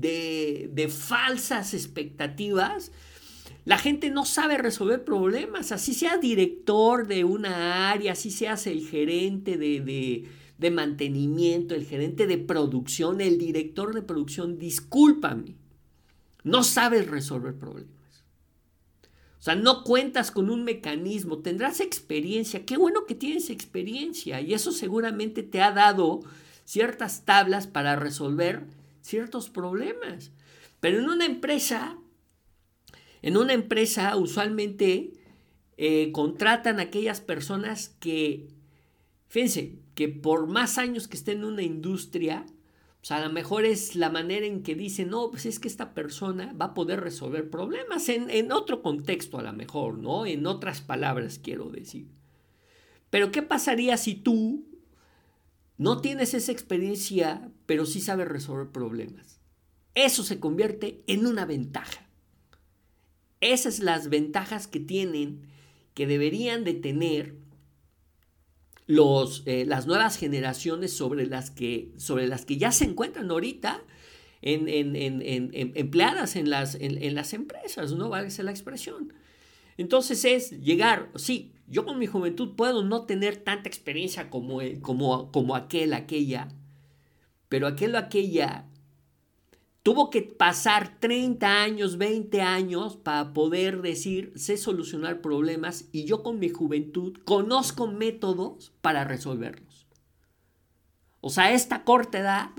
de, 0.00 0.68
de, 0.70 0.88
falsas 0.88 1.72
expectativas. 1.72 2.90
La 3.64 3.78
gente 3.78 4.10
no 4.10 4.26
sabe 4.26 4.58
resolver 4.58 5.04
problemas, 5.04 5.72
así 5.72 5.94
sea 5.94 6.18
director 6.18 7.06
de 7.06 7.24
una 7.24 7.90
área, 7.90 8.12
así 8.12 8.30
seas 8.30 8.66
el 8.66 8.86
gerente 8.86 9.56
de, 9.56 10.28
de, 10.58 10.70
mantenimiento, 10.70 11.74
el 11.74 11.86
gerente 11.86 12.26
de 12.26 12.36
producción, 12.38 13.20
el 13.20 13.38
director 13.38 13.94
de 13.94 14.02
producción, 14.02 14.58
discúlpame, 14.58 15.54
no 16.42 16.64
sabes 16.64 17.06
resolver 17.06 17.54
problemas. 17.56 17.94
O 19.38 19.42
sea, 19.44 19.54
no 19.54 19.84
cuentas 19.84 20.30
con 20.30 20.50
un 20.50 20.64
mecanismo, 20.64 21.38
tendrás 21.38 21.80
experiencia. 21.80 22.66
Qué 22.66 22.76
bueno 22.76 23.04
que 23.06 23.14
tienes 23.14 23.48
experiencia 23.48 24.40
y 24.40 24.54
eso 24.54 24.72
seguramente 24.72 25.42
te 25.42 25.60
ha 25.62 25.70
dado 25.70 26.22
ciertas 26.64 27.24
tablas 27.24 27.66
para 27.66 27.96
resolver 27.96 28.64
ciertos 29.00 29.50
problemas. 29.50 30.32
Pero 30.80 30.98
en 30.98 31.08
una 31.08 31.26
empresa, 31.26 31.96
en 33.22 33.36
una 33.36 33.52
empresa 33.52 34.16
usualmente 34.16 35.12
eh, 35.76 36.10
contratan 36.12 36.78
a 36.78 36.84
aquellas 36.84 37.20
personas 37.20 37.96
que, 38.00 38.48
fíjense, 39.28 39.78
que 39.94 40.08
por 40.08 40.46
más 40.46 40.78
años 40.78 41.08
que 41.08 41.16
estén 41.16 41.38
en 41.38 41.44
una 41.44 41.62
industria, 41.62 42.44
sea, 43.04 43.18
a 43.18 43.26
lo 43.26 43.32
mejor 43.32 43.64
es 43.66 43.96
la 43.96 44.10
manera 44.10 44.46
en 44.46 44.62
que 44.62 44.74
dicen, 44.74 45.10
no, 45.10 45.30
pues 45.30 45.46
es 45.46 45.58
que 45.58 45.68
esta 45.68 45.92
persona 45.92 46.54
va 46.60 46.66
a 46.66 46.74
poder 46.74 47.00
resolver 47.00 47.50
problemas 47.50 48.08
en, 48.08 48.30
en 48.30 48.50
otro 48.50 48.82
contexto 48.82 49.38
a 49.38 49.42
lo 49.42 49.52
mejor, 49.52 49.98
¿no? 49.98 50.24
En 50.24 50.46
otras 50.46 50.80
palabras 50.80 51.38
quiero 51.38 51.68
decir. 51.70 52.06
Pero 53.10 53.30
¿qué 53.30 53.42
pasaría 53.42 53.96
si 53.98 54.14
tú 54.14 54.64
no 55.76 56.00
tienes 56.00 56.34
esa 56.34 56.52
experiencia, 56.52 57.50
pero 57.66 57.86
sí 57.86 58.00
sabes 58.00 58.28
resolver 58.28 58.68
problemas? 58.68 59.40
Eso 59.94 60.22
se 60.22 60.40
convierte 60.40 61.02
en 61.06 61.26
una 61.26 61.44
ventaja. 61.44 62.08
Esas 63.40 63.76
son 63.76 63.86
las 63.86 64.08
ventajas 64.08 64.66
que 64.66 64.80
tienen, 64.80 65.48
que 65.94 66.06
deberían 66.06 66.64
de 66.64 66.74
tener 66.74 67.34
los, 68.86 69.42
eh, 69.46 69.64
las 69.66 69.86
nuevas 69.86 70.16
generaciones 70.16 70.92
sobre 70.92 71.26
las, 71.26 71.50
que, 71.50 71.92
sobre 71.96 72.26
las 72.26 72.44
que 72.44 72.56
ya 72.56 72.72
se 72.72 72.84
encuentran 72.84 73.30
ahorita 73.30 73.82
en, 74.42 74.68
empleadas 75.74 76.36
en 76.36 76.50
las, 76.50 76.74
en, 76.74 77.14
las 77.14 77.32
empresas, 77.32 77.92
¿no? 77.92 78.12
ser 78.30 78.44
la 78.44 78.50
expresión. 78.50 79.12
Entonces 79.78 80.24
es 80.24 80.50
llegar, 80.60 81.10
sí, 81.16 81.53
yo 81.74 81.84
con 81.84 81.98
mi 81.98 82.06
juventud 82.06 82.54
puedo 82.54 82.84
no 82.84 83.04
tener 83.04 83.36
tanta 83.36 83.68
experiencia 83.68 84.30
como, 84.30 84.60
como, 84.80 85.32
como 85.32 85.56
aquel, 85.56 85.92
aquella, 85.92 86.48
pero 87.48 87.66
aquel 87.66 87.96
o 87.96 87.98
aquella 87.98 88.66
Tuvo 89.84 90.08
que 90.08 90.22
pasar 90.22 90.98
30 90.98 91.62
años, 91.62 91.98
20 91.98 92.40
años 92.40 92.96
para 92.96 93.34
poder 93.34 93.82
decir, 93.82 94.32
sé 94.34 94.56
solucionar 94.56 95.20
problemas 95.20 95.90
y 95.92 96.06
yo 96.06 96.22
con 96.22 96.38
mi 96.38 96.48
juventud 96.48 97.18
conozco 97.26 97.86
métodos 97.86 98.72
para 98.80 99.04
resolverlos. 99.04 99.86
O 101.20 101.28
sea, 101.28 101.52
esta 101.52 101.84
corta 101.84 102.18
edad 102.18 102.50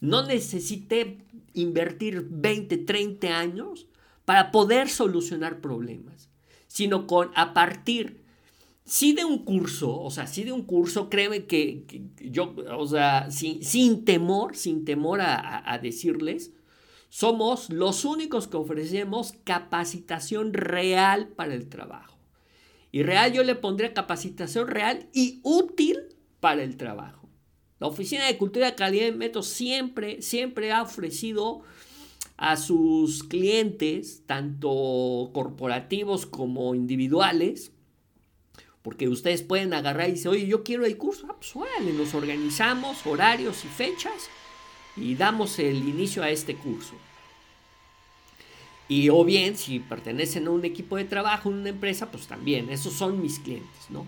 no 0.00 0.24
necesité 0.24 1.18
invertir 1.52 2.28
20, 2.30 2.76
30 2.76 3.26
años 3.26 3.88
para 4.24 4.52
poder 4.52 4.88
solucionar 4.88 5.60
problemas, 5.60 6.28
sino 6.68 7.08
con 7.08 7.32
a 7.34 7.54
partir 7.54 8.22
sí 8.88 9.12
de 9.12 9.24
un 9.24 9.44
curso, 9.44 10.00
o 10.00 10.10
sea, 10.10 10.26
sí 10.26 10.42
de 10.42 10.52
un 10.52 10.62
curso, 10.62 11.08
créeme 11.08 11.44
que, 11.46 11.84
yo, 12.20 12.54
o 12.76 12.86
sea, 12.86 13.30
sin, 13.30 13.62
sin, 13.62 14.04
temor, 14.04 14.56
sin 14.56 14.84
temor 14.84 15.20
a 15.20 15.78
decirles, 15.80 16.52
somos 17.08 17.70
los 17.70 18.04
únicos 18.04 18.48
que 18.48 18.56
ofrecemos 18.56 19.32
capacitación 19.44 20.52
real 20.52 21.28
para 21.28 21.54
el 21.54 21.68
trabajo. 21.68 22.18
Y 22.90 23.02
real 23.02 23.32
yo 23.32 23.44
le 23.44 23.54
pondré 23.54 23.92
capacitación 23.92 24.68
real 24.68 25.08
y 25.12 25.40
útil 25.42 25.98
para 26.40 26.62
el 26.62 26.76
trabajo. 26.76 27.28
La 27.78 27.86
Oficina 27.86 28.26
de 28.26 28.36
Cultura, 28.38 28.74
Calidad 28.74 29.06
y 29.06 29.12
Métodos 29.12 29.46
siempre, 29.46 30.20
siempre 30.22 30.72
ha 30.72 30.82
ofrecido 30.82 31.62
a 32.36 32.56
sus 32.56 33.24
clientes, 33.24 34.24
tanto 34.26 35.30
corporativos 35.32 36.26
como 36.26 36.74
individuales, 36.74 37.72
porque 38.82 39.08
ustedes 39.08 39.42
pueden 39.42 39.74
agarrar 39.74 40.08
y 40.08 40.12
decir, 40.12 40.28
oye, 40.28 40.46
yo 40.46 40.62
quiero 40.64 40.86
el 40.86 40.96
curso, 40.96 41.26
ah, 41.30 41.36
pues 41.38 41.54
nos 41.94 42.14
organizamos 42.14 43.06
horarios 43.06 43.64
y 43.64 43.68
fechas 43.68 44.28
y 44.96 45.14
damos 45.14 45.58
el 45.58 45.76
inicio 45.88 46.22
a 46.22 46.30
este 46.30 46.54
curso. 46.54 46.94
Y 48.88 49.10
o 49.10 49.22
bien, 49.24 49.56
si 49.56 49.80
pertenecen 49.80 50.46
a 50.46 50.50
un 50.50 50.64
equipo 50.64 50.96
de 50.96 51.04
trabajo, 51.04 51.50
una 51.50 51.68
empresa, 51.68 52.10
pues 52.10 52.26
también, 52.26 52.70
esos 52.70 52.94
son 52.94 53.20
mis 53.20 53.38
clientes, 53.38 53.90
¿no? 53.90 54.06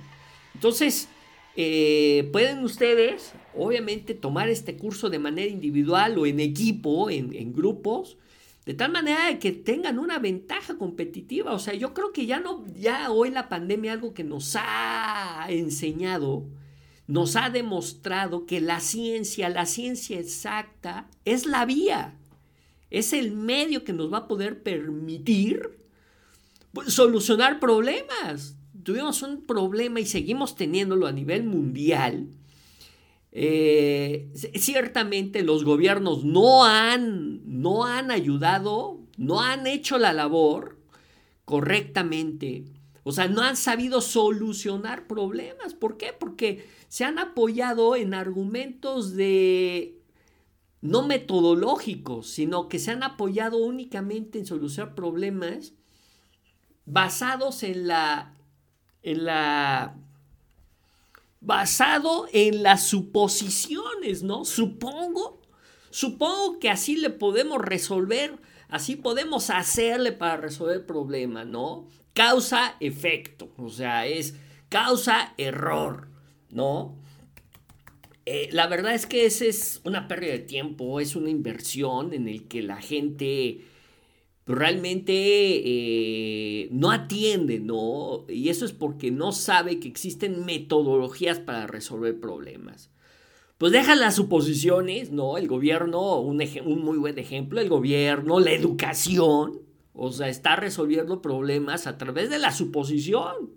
Entonces, 0.55 1.09
eh, 1.57 2.29
pueden 2.33 2.65
ustedes, 2.65 3.33
obviamente, 3.55 4.15
tomar 4.15 4.49
este 4.49 4.77
curso 4.77 5.11
de 5.11 5.19
manera 5.19 5.51
individual 5.51 6.17
o 6.19 6.25
en 6.25 6.41
equipo, 6.41 7.11
en, 7.11 7.53
grupos, 7.53 8.17
de 8.67 8.75
tal 8.75 8.93
manera 8.93 9.39
que 9.39 9.53
tengan 9.53 9.99
una 9.99 10.19
ventaja 10.19 10.77
competitiva. 10.77 11.53
O 11.53 11.59
sea, 11.59 11.75
yo 11.75 11.95
creo 11.95 12.13
que 12.13 12.27
ya 12.27 12.41
no, 12.41 12.65
ya 12.75 13.11
hoy 13.11 13.31
la 13.31 13.49
pandemia 13.49 13.93
algo 13.93 14.15
que 14.15 14.25
nos 14.25 14.57
ha 14.57 15.47
enseñado 15.49 16.47
nos 17.11 17.35
ha 17.35 17.51
demostrado 17.51 18.47
que 18.47 18.61
la 18.61 18.79
ciencia, 18.79 19.49
la 19.49 19.67
ciencia 19.67 20.21
exacta, 20.21 21.09
es 21.25 21.45
la 21.45 21.65
vía, 21.65 22.17
es 22.89 23.13
el 23.13 23.33
medio 23.33 23.83
que 23.83 23.93
nos 23.93 24.13
va 24.13 24.19
a 24.19 24.29
poder 24.29 24.63
permitir 24.63 25.81
solucionar 26.87 27.59
problemas. 27.59 28.57
Tuvimos 28.85 29.23
un 29.23 29.45
problema 29.45 29.99
y 29.99 30.07
seguimos 30.07 30.55
teniéndolo 30.55 31.09
a 31.09 31.13
nivel 31.13 31.43
mundial. 31.43 32.29
Eh, 33.33 34.31
ciertamente 34.35 35.43
los 35.43 35.65
gobiernos 35.65 36.25
no 36.25 36.65
han, 36.65 37.41
no 37.45 37.85
han 37.85 38.11
ayudado, 38.11 39.01
no 39.17 39.41
han 39.41 39.67
hecho 39.67 39.99
la 39.99 40.13
labor 40.13 40.79
correctamente. 41.45 42.65
O 43.03 43.13
sea, 43.13 43.29
no 43.29 43.43
han 43.43 43.57
sabido 43.57 44.01
solucionar 44.01 45.07
problemas. 45.07 45.75
¿Por 45.75 45.97
qué? 45.97 46.13
Porque 46.13 46.67
se 46.89 47.05
han 47.05 47.19
apoyado 47.19 47.97
en 47.97 48.15
argumentos 48.15 49.15
de 49.15 49.99
no 50.81 51.07
metodológicos, 51.07 52.29
sino 52.29 52.69
que 52.69 52.79
se 52.79 52.91
han 52.91 53.03
apoyado 53.03 53.59
únicamente 53.59 54.39
en 54.39 54.47
solucionar 54.47 54.95
problemas 54.95 55.75
basados 56.87 57.63
en 57.63 57.87
la 57.87 58.35
en 59.03 59.25
la 59.25 59.97
basado 61.41 62.27
en 62.33 62.63
las 62.63 62.85
suposiciones, 62.85 64.23
¿no? 64.23 64.45
Supongo, 64.45 65.41
supongo 65.91 66.59
que 66.59 66.71
así 66.71 66.97
le 66.97 67.11
podemos 67.11 67.61
resolver, 67.61 68.39
así 68.69 68.97
podemos 68.97 69.51
hacerle 69.51 70.13
para 70.13 70.37
resolver 70.37 70.77
el 70.77 70.85
problema, 70.85 71.45
¿no? 71.45 71.89
Causa 72.13 72.77
efecto, 72.81 73.53
o 73.57 73.71
sea, 73.71 74.07
es 74.07 74.35
causa 74.69 75.35
error. 75.39 76.11
¿no? 76.51 76.97
Eh, 78.27 78.49
la 78.53 78.67
verdad 78.67 78.95
es 78.95 79.07
que 79.07 79.27
esa 79.27 79.45
es 79.45 79.81
una 79.85 80.09
pérdida 80.09 80.33
de 80.33 80.41
tiempo, 80.41 81.01
es 81.01 81.17
una 81.17 81.31
inversión 81.31 82.13
en 82.13 82.29
el 82.29 82.49
que 82.49 82.63
la 82.63 82.81
gente 82.81 83.63
realmente 84.55 85.13
eh, 85.15 86.69
no 86.73 86.91
atiende, 86.91 87.61
¿no? 87.61 88.25
Y 88.29 88.49
eso 88.49 88.65
es 88.65 88.73
porque 88.73 89.11
no 89.11 89.33
sabe 89.33 89.81
que 89.81 89.89
existen 89.89 90.45
metodologías 90.45 91.39
para 91.39 91.67
resolver 91.67 92.19
problemas. 92.19 92.91
Pues 93.59 93.73
dejan 93.73 94.01
las 94.01 94.17
suposiciones, 94.17 95.13
¿no? 95.13 95.37
El 95.37 95.47
gobierno, 95.47 96.21
un, 96.21 96.43
un 96.65 96.85
muy 96.85 96.97
buen 96.97 97.19
ejemplo, 97.19 97.61
el 97.61 97.69
gobierno, 97.69 98.41
la 98.41 98.53
educación, 98.53 99.61
o 99.93 100.11
sea, 100.13 100.29
está 100.29 100.57
resolviendo 100.57 101.21
problemas 101.21 101.87
a 101.87 101.99
través 101.99 102.31
de 102.31 102.39
la 102.39 102.53
suposición, 102.53 103.51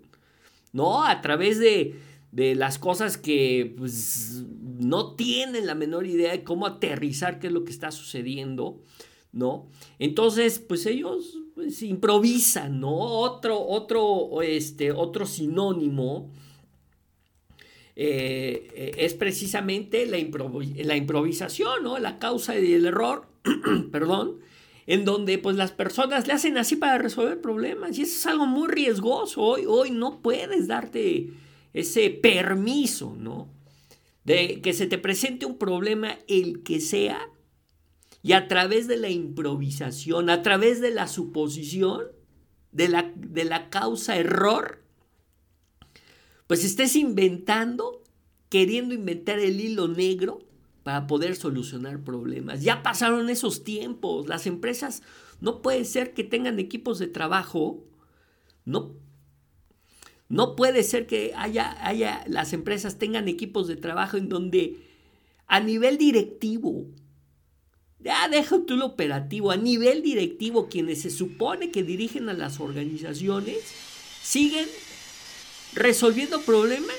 ¿no? 0.72 1.04
A 1.04 1.22
través 1.22 1.58
de, 1.58 1.94
de 2.32 2.54
las 2.54 2.78
cosas 2.78 3.16
que 3.16 3.74
pues, 3.78 4.44
no 4.78 5.14
tienen 5.14 5.66
la 5.66 5.74
menor 5.74 6.06
idea 6.06 6.32
de 6.32 6.44
cómo 6.44 6.66
aterrizar 6.66 7.38
qué 7.38 7.46
es 7.46 7.52
lo 7.52 7.64
que 7.64 7.70
está 7.70 7.90
sucediendo, 7.90 8.82
¿no? 9.34 9.66
Entonces, 9.98 10.58
pues 10.58 10.86
ellos 10.86 11.38
pues, 11.54 11.82
improvisan, 11.82 12.80
¿no? 12.80 12.96
Otro, 12.96 13.60
otro, 13.60 14.42
este, 14.42 14.92
otro 14.92 15.26
sinónimo 15.26 16.30
eh, 17.96 18.92
es 18.96 19.14
precisamente 19.14 20.06
la, 20.06 20.18
la, 20.84 20.96
improvisación, 20.96 21.82
¿no? 21.82 21.98
La 21.98 22.18
causa 22.18 22.58
y 22.58 22.72
el 22.72 22.86
error, 22.86 23.26
perdón, 23.92 24.38
en 24.86 25.04
donde 25.04 25.38
pues 25.38 25.56
las 25.56 25.72
personas 25.72 26.26
le 26.26 26.32
hacen 26.32 26.58
así 26.58 26.76
para 26.76 26.98
resolver 26.98 27.40
problemas 27.40 27.98
y 27.98 28.02
eso 28.02 28.16
es 28.16 28.26
algo 28.26 28.46
muy 28.46 28.68
riesgoso. 28.68 29.42
Hoy, 29.42 29.64
hoy 29.66 29.90
no 29.90 30.20
puedes 30.20 30.66
darte 30.66 31.30
ese 31.72 32.10
permiso, 32.10 33.16
¿no? 33.18 33.48
De 34.24 34.60
que 34.60 34.72
se 34.72 34.86
te 34.86 34.98
presente 34.98 35.46
un 35.46 35.58
problema, 35.58 36.18
el 36.28 36.62
que 36.62 36.80
sea, 36.80 37.28
y 38.24 38.32
a 38.32 38.48
través 38.48 38.88
de 38.88 38.96
la 38.96 39.10
improvisación, 39.10 40.30
a 40.30 40.40
través 40.40 40.80
de 40.80 40.90
la 40.90 41.08
suposición, 41.08 42.04
de 42.72 42.88
la, 42.88 43.12
de 43.14 43.44
la 43.44 43.68
causa 43.68 44.16
error, 44.16 44.82
pues 46.46 46.64
estés 46.64 46.96
inventando, 46.96 48.02
queriendo 48.48 48.94
inventar 48.94 49.38
el 49.40 49.60
hilo 49.60 49.88
negro 49.88 50.38
para 50.84 51.06
poder 51.06 51.36
solucionar 51.36 52.02
problemas. 52.02 52.62
Ya 52.62 52.82
pasaron 52.82 53.28
esos 53.28 53.62
tiempos. 53.62 54.26
Las 54.26 54.46
empresas 54.46 55.02
no 55.42 55.60
puede 55.60 55.84
ser 55.84 56.14
que 56.14 56.24
tengan 56.24 56.58
equipos 56.58 56.98
de 56.98 57.08
trabajo 57.08 57.84
No. 58.64 58.94
No 60.30 60.56
puede 60.56 60.82
ser 60.82 61.06
que 61.06 61.34
haya, 61.36 61.76
haya, 61.86 62.24
las 62.26 62.54
empresas 62.54 62.96
tengan 62.98 63.28
equipos 63.28 63.68
de 63.68 63.76
trabajo 63.76 64.16
en 64.16 64.30
donde 64.30 64.78
a 65.46 65.60
nivel 65.60 65.98
directivo, 65.98 66.86
ya 68.04 68.28
deja 68.28 68.58
tú 68.66 68.76
lo 68.76 68.86
operativo, 68.86 69.50
a 69.50 69.56
nivel 69.56 70.02
directivo, 70.02 70.68
quienes 70.68 71.02
se 71.02 71.10
supone 71.10 71.70
que 71.70 71.82
dirigen 71.82 72.28
a 72.28 72.34
las 72.34 72.60
organizaciones, 72.60 73.56
siguen 74.22 74.68
resolviendo 75.72 76.42
problemas 76.42 76.96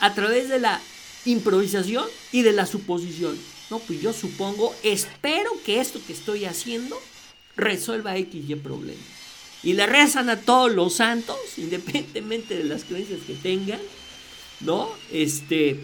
a 0.00 0.14
través 0.14 0.48
de 0.48 0.58
la 0.58 0.80
improvisación 1.26 2.06
y 2.32 2.42
de 2.42 2.52
la 2.52 2.64
suposición. 2.64 3.38
No, 3.70 3.78
pues 3.80 4.00
yo 4.00 4.14
supongo, 4.14 4.74
espero 4.82 5.50
que 5.64 5.80
esto 5.80 6.00
que 6.06 6.14
estoy 6.14 6.46
haciendo 6.46 6.98
resuelva 7.56 8.16
X 8.16 8.48
y 8.48 8.54
problema. 8.54 9.02
Y 9.62 9.74
le 9.74 9.86
rezan 9.86 10.30
a 10.30 10.40
todos 10.40 10.72
los 10.72 10.94
santos, 10.94 11.36
independientemente 11.58 12.56
de 12.56 12.64
las 12.64 12.84
creencias 12.84 13.20
que 13.26 13.34
tengan, 13.34 13.80
¿no? 14.60 14.88
Este, 15.12 15.78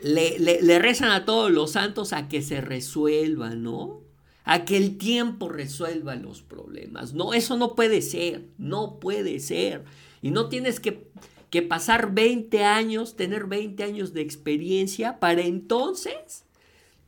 le, 0.00 0.38
le, 0.38 0.78
rezan 0.78 1.10
a 1.10 1.24
todos 1.24 1.50
los 1.50 1.72
santos 1.72 2.12
a 2.12 2.28
que 2.28 2.42
se 2.42 2.60
resuelva, 2.60 3.54
¿no? 3.54 4.02
A 4.44 4.64
que 4.64 4.76
el 4.76 4.98
tiempo 4.98 5.48
resuelva 5.48 6.14
los 6.16 6.42
problemas. 6.42 7.14
No, 7.14 7.32
eso 7.32 7.56
no 7.56 7.74
puede 7.74 8.02
ser, 8.02 8.46
no 8.58 9.00
puede 9.00 9.40
ser. 9.40 9.84
Y 10.20 10.30
no 10.30 10.48
tienes 10.48 10.80
que, 10.80 11.08
que 11.50 11.62
pasar 11.62 12.12
20 12.12 12.64
años, 12.64 13.16
tener 13.16 13.46
20 13.46 13.82
años 13.84 14.12
de 14.12 14.20
experiencia 14.20 15.18
para 15.20 15.42
entonces 15.42 16.44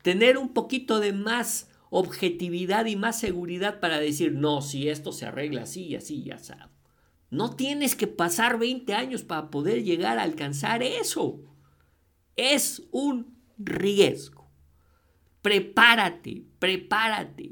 tener 0.01 0.37
un 0.37 0.53
poquito 0.53 0.99
de 0.99 1.13
más 1.13 1.69
objetividad 1.89 2.85
y 2.85 2.95
más 2.95 3.19
seguridad 3.19 3.79
para 3.79 3.99
decir, 3.99 4.33
no, 4.33 4.61
si 4.61 4.89
esto 4.89 5.11
se 5.11 5.25
arregla 5.25 5.63
así 5.63 5.83
y 5.83 5.95
así 5.95 6.23
y 6.23 6.31
así. 6.31 6.53
No 7.29 7.55
tienes 7.55 7.95
que 7.95 8.07
pasar 8.07 8.57
20 8.57 8.93
años 8.93 9.23
para 9.23 9.49
poder 9.49 9.83
llegar 9.83 10.17
a 10.17 10.23
alcanzar 10.23 10.81
eso. 10.81 11.41
Es 12.37 12.83
un 12.91 13.35
riesgo. 13.57 14.47
Prepárate, 15.41 16.43
prepárate. 16.59 17.51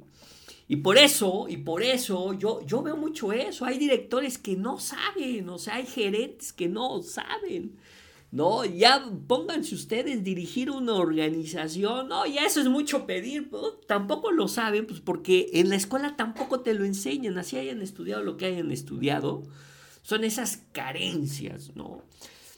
Y 0.68 0.78
por 0.78 0.98
eso, 0.98 1.46
y 1.48 1.58
por 1.58 1.84
eso 1.84 2.34
yo, 2.34 2.66
yo 2.66 2.82
veo 2.82 2.98
mucho 2.98 3.34
eso. 3.34 3.66
Hay 3.66 3.78
directores 3.78 4.38
que 4.38 4.56
no 4.56 4.80
saben, 4.80 5.48
o 5.50 5.58
sea, 5.58 5.76
hay 5.76 5.86
gerentes 5.86 6.54
que 6.54 6.68
no 6.68 7.04
saben. 7.04 7.78
No, 8.32 8.66
ya 8.66 9.10
pónganse 9.28 9.76
ustedes 9.76 10.24
dirigir 10.24 10.72
una 10.72 10.96
organización. 10.96 12.10
No, 12.10 12.26
ya 12.26 12.46
eso 12.46 12.60
es 12.60 12.68
mucho 12.68 13.06
pedir. 13.06 13.50
Tampoco 13.88 14.32
lo 14.32 14.48
saben, 14.48 14.88
pues 14.88 15.00
porque 15.00 15.52
en 15.54 15.70
la 15.70 15.76
escuela 15.76 16.18
tampoco 16.18 16.60
te 16.60 16.74
lo 16.74 16.84
enseñan. 16.84 17.38
Así 17.38 17.58
hayan 17.58 17.82
estudiado 17.82 18.24
lo 18.24 18.36
que 18.36 18.48
hayan 18.48 18.72
estudiado. 18.72 19.44
Son 20.02 20.24
esas 20.24 20.58
carencias, 20.74 21.76
¿no? 21.76 22.02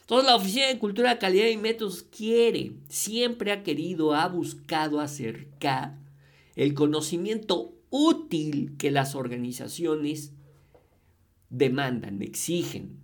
Entonces 0.07 0.25
la 0.25 0.37
Oficina 0.37 0.67
de 0.67 0.79
Cultura, 0.79 1.19
Calidad 1.19 1.47
y 1.47 1.57
Métodos 1.57 2.01
quiere, 2.01 2.71
siempre 2.87 3.51
ha 3.51 3.61
querido, 3.61 4.15
ha 4.15 4.25
buscado 4.29 5.01
acercar 5.01 5.97
el 6.55 6.73
conocimiento 6.73 7.73
útil 7.89 8.75
que 8.77 8.89
las 8.89 9.15
organizaciones 9.15 10.31
demandan, 11.49 12.21
exigen. 12.21 13.01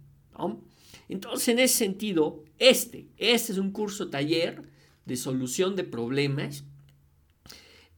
Entonces, 1.10 1.50
en 1.50 1.60
ese 1.60 1.76
sentido, 1.76 2.46
este, 2.58 3.08
este 3.18 3.52
es 3.52 3.58
un 3.58 3.72
curso 3.72 4.10
taller 4.10 4.64
de 5.06 5.18
solución 5.18 5.76
de 5.76 5.84
problemas, 5.84 6.64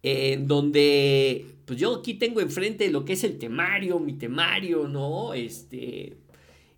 en 0.02 0.48
donde, 0.48 1.46
pues 1.65 1.80
yo 1.80 1.94
aquí 1.98 2.15
tengo 2.15 2.41
enfrente 2.41 2.89
lo 2.89 3.06
que 3.06 3.13
es 3.13 3.24
el 3.24 3.38
temario, 3.38 4.00
mi 4.00 4.13
temario, 4.13 4.88
¿no? 4.88 5.36
Este, 5.36 6.18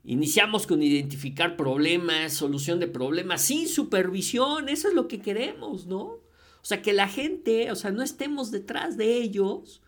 iniciamos 0.07 0.65
con 0.65 0.81
identificar 0.81 1.57
problemas, 1.57 2.33
solución 2.33 2.79
de 2.79 2.87
problemas, 2.87 3.41
sin 3.41 3.67
supervisión, 3.67 4.69
eso 4.69 4.87
es 4.87 4.93
lo 4.93 5.09
que 5.09 5.19
queremos, 5.19 5.85
¿no? 5.85 6.03
O 6.05 6.63
sea, 6.63 6.81
que 6.81 6.93
la 6.93 7.09
gente, 7.09 7.71
o 7.71 7.75
sea, 7.75 7.91
no 7.91 8.01
estemos 8.01 8.49
detrás 8.49 8.95
de 8.95 9.17
ellos, 9.17 9.81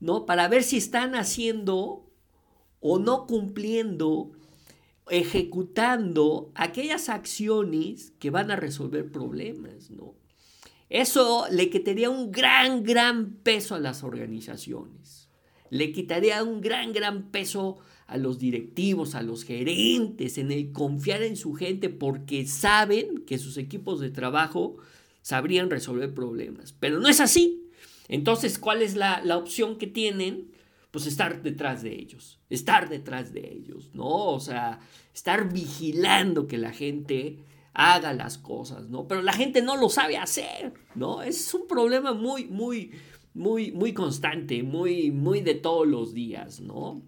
¿no? 0.00 0.24
Para 0.24 0.48
ver 0.48 0.62
si 0.62 0.78
están 0.78 1.14
haciendo 1.14 2.10
o 2.80 2.98
no 2.98 3.26
cumpliendo 3.26 4.32
ejecutando 5.10 6.50
aquellas 6.54 7.10
acciones 7.10 8.12
que 8.18 8.30
van 8.30 8.50
a 8.50 8.56
resolver 8.56 9.10
problemas, 9.10 9.90
¿no? 9.90 10.14
Eso 10.88 11.46
le 11.50 11.68
quitaría 11.68 12.08
un 12.08 12.32
gran, 12.32 12.84
gran 12.84 13.34
peso 13.42 13.74
a 13.74 13.80
las 13.80 14.02
organizaciones. 14.02 15.27
Le 15.70 15.92
quitaría 15.92 16.42
un 16.42 16.60
gran, 16.60 16.92
gran 16.92 17.30
peso 17.30 17.78
a 18.06 18.16
los 18.16 18.38
directivos, 18.38 19.14
a 19.14 19.22
los 19.22 19.44
gerentes, 19.44 20.38
en 20.38 20.50
el 20.50 20.72
confiar 20.72 21.22
en 21.22 21.36
su 21.36 21.54
gente 21.54 21.88
porque 21.88 22.46
saben 22.46 23.24
que 23.26 23.38
sus 23.38 23.56
equipos 23.58 24.00
de 24.00 24.10
trabajo 24.10 24.76
sabrían 25.20 25.70
resolver 25.70 26.14
problemas. 26.14 26.74
Pero 26.78 27.00
no 27.00 27.08
es 27.08 27.20
así. 27.20 27.62
Entonces, 28.08 28.58
¿cuál 28.58 28.80
es 28.80 28.96
la, 28.96 29.20
la 29.22 29.36
opción 29.36 29.76
que 29.76 29.86
tienen? 29.86 30.48
pues 30.90 31.06
estar 31.06 31.42
detrás 31.42 31.82
de 31.82 31.94
ellos, 31.94 32.38
estar 32.48 32.88
detrás 32.88 33.32
de 33.32 33.52
ellos, 33.52 33.90
¿no? 33.92 34.08
O 34.08 34.40
sea, 34.40 34.80
estar 35.14 35.52
vigilando 35.52 36.46
que 36.46 36.56
la 36.56 36.72
gente 36.72 37.38
haga 37.74 38.12
las 38.12 38.38
cosas, 38.38 38.88
¿no? 38.88 39.06
Pero 39.06 39.22
la 39.22 39.32
gente 39.32 39.60
no 39.62 39.76
lo 39.76 39.90
sabe 39.90 40.16
hacer, 40.16 40.72
¿no? 40.94 41.22
Es 41.22 41.52
un 41.52 41.66
problema 41.68 42.14
muy, 42.14 42.46
muy, 42.46 42.90
muy, 43.38 43.72
muy 43.72 43.92
constante, 43.94 44.62
muy, 44.62 45.10
muy 45.10 45.40
de 45.40 45.54
todos 45.54 45.86
los 45.86 46.12
días, 46.12 46.60
¿no? 46.60 47.02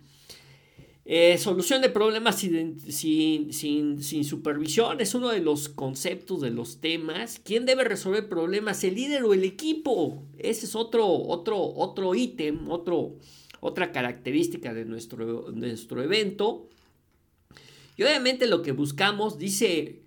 Eh, 1.04 1.38
solución 1.38 1.82
de 1.82 1.90
problemas 1.90 2.36
sin, 2.36 2.78
sin, 2.80 3.52
sin, 3.52 4.00
sin, 4.00 4.24
supervisión 4.24 5.00
es 5.00 5.14
uno 5.14 5.30
de 5.30 5.40
los 5.40 5.68
conceptos, 5.68 6.40
de 6.40 6.50
los 6.50 6.80
temas. 6.80 7.40
¿Quién 7.42 7.66
debe 7.66 7.82
resolver 7.82 8.28
problemas? 8.28 8.84
¿El 8.84 8.94
líder 8.94 9.24
o 9.24 9.34
el 9.34 9.42
equipo? 9.42 10.22
Ese 10.38 10.66
es 10.66 10.76
otro, 10.76 11.08
otro, 11.08 11.60
otro 11.60 12.14
ítem, 12.14 12.70
otro, 12.70 13.16
otra 13.58 13.90
característica 13.90 14.72
de 14.72 14.84
nuestro, 14.84 15.50
nuestro 15.50 16.00
evento. 16.00 16.68
Y 17.96 18.04
obviamente 18.04 18.46
lo 18.46 18.62
que 18.62 18.70
buscamos, 18.70 19.36
dice 19.36 20.02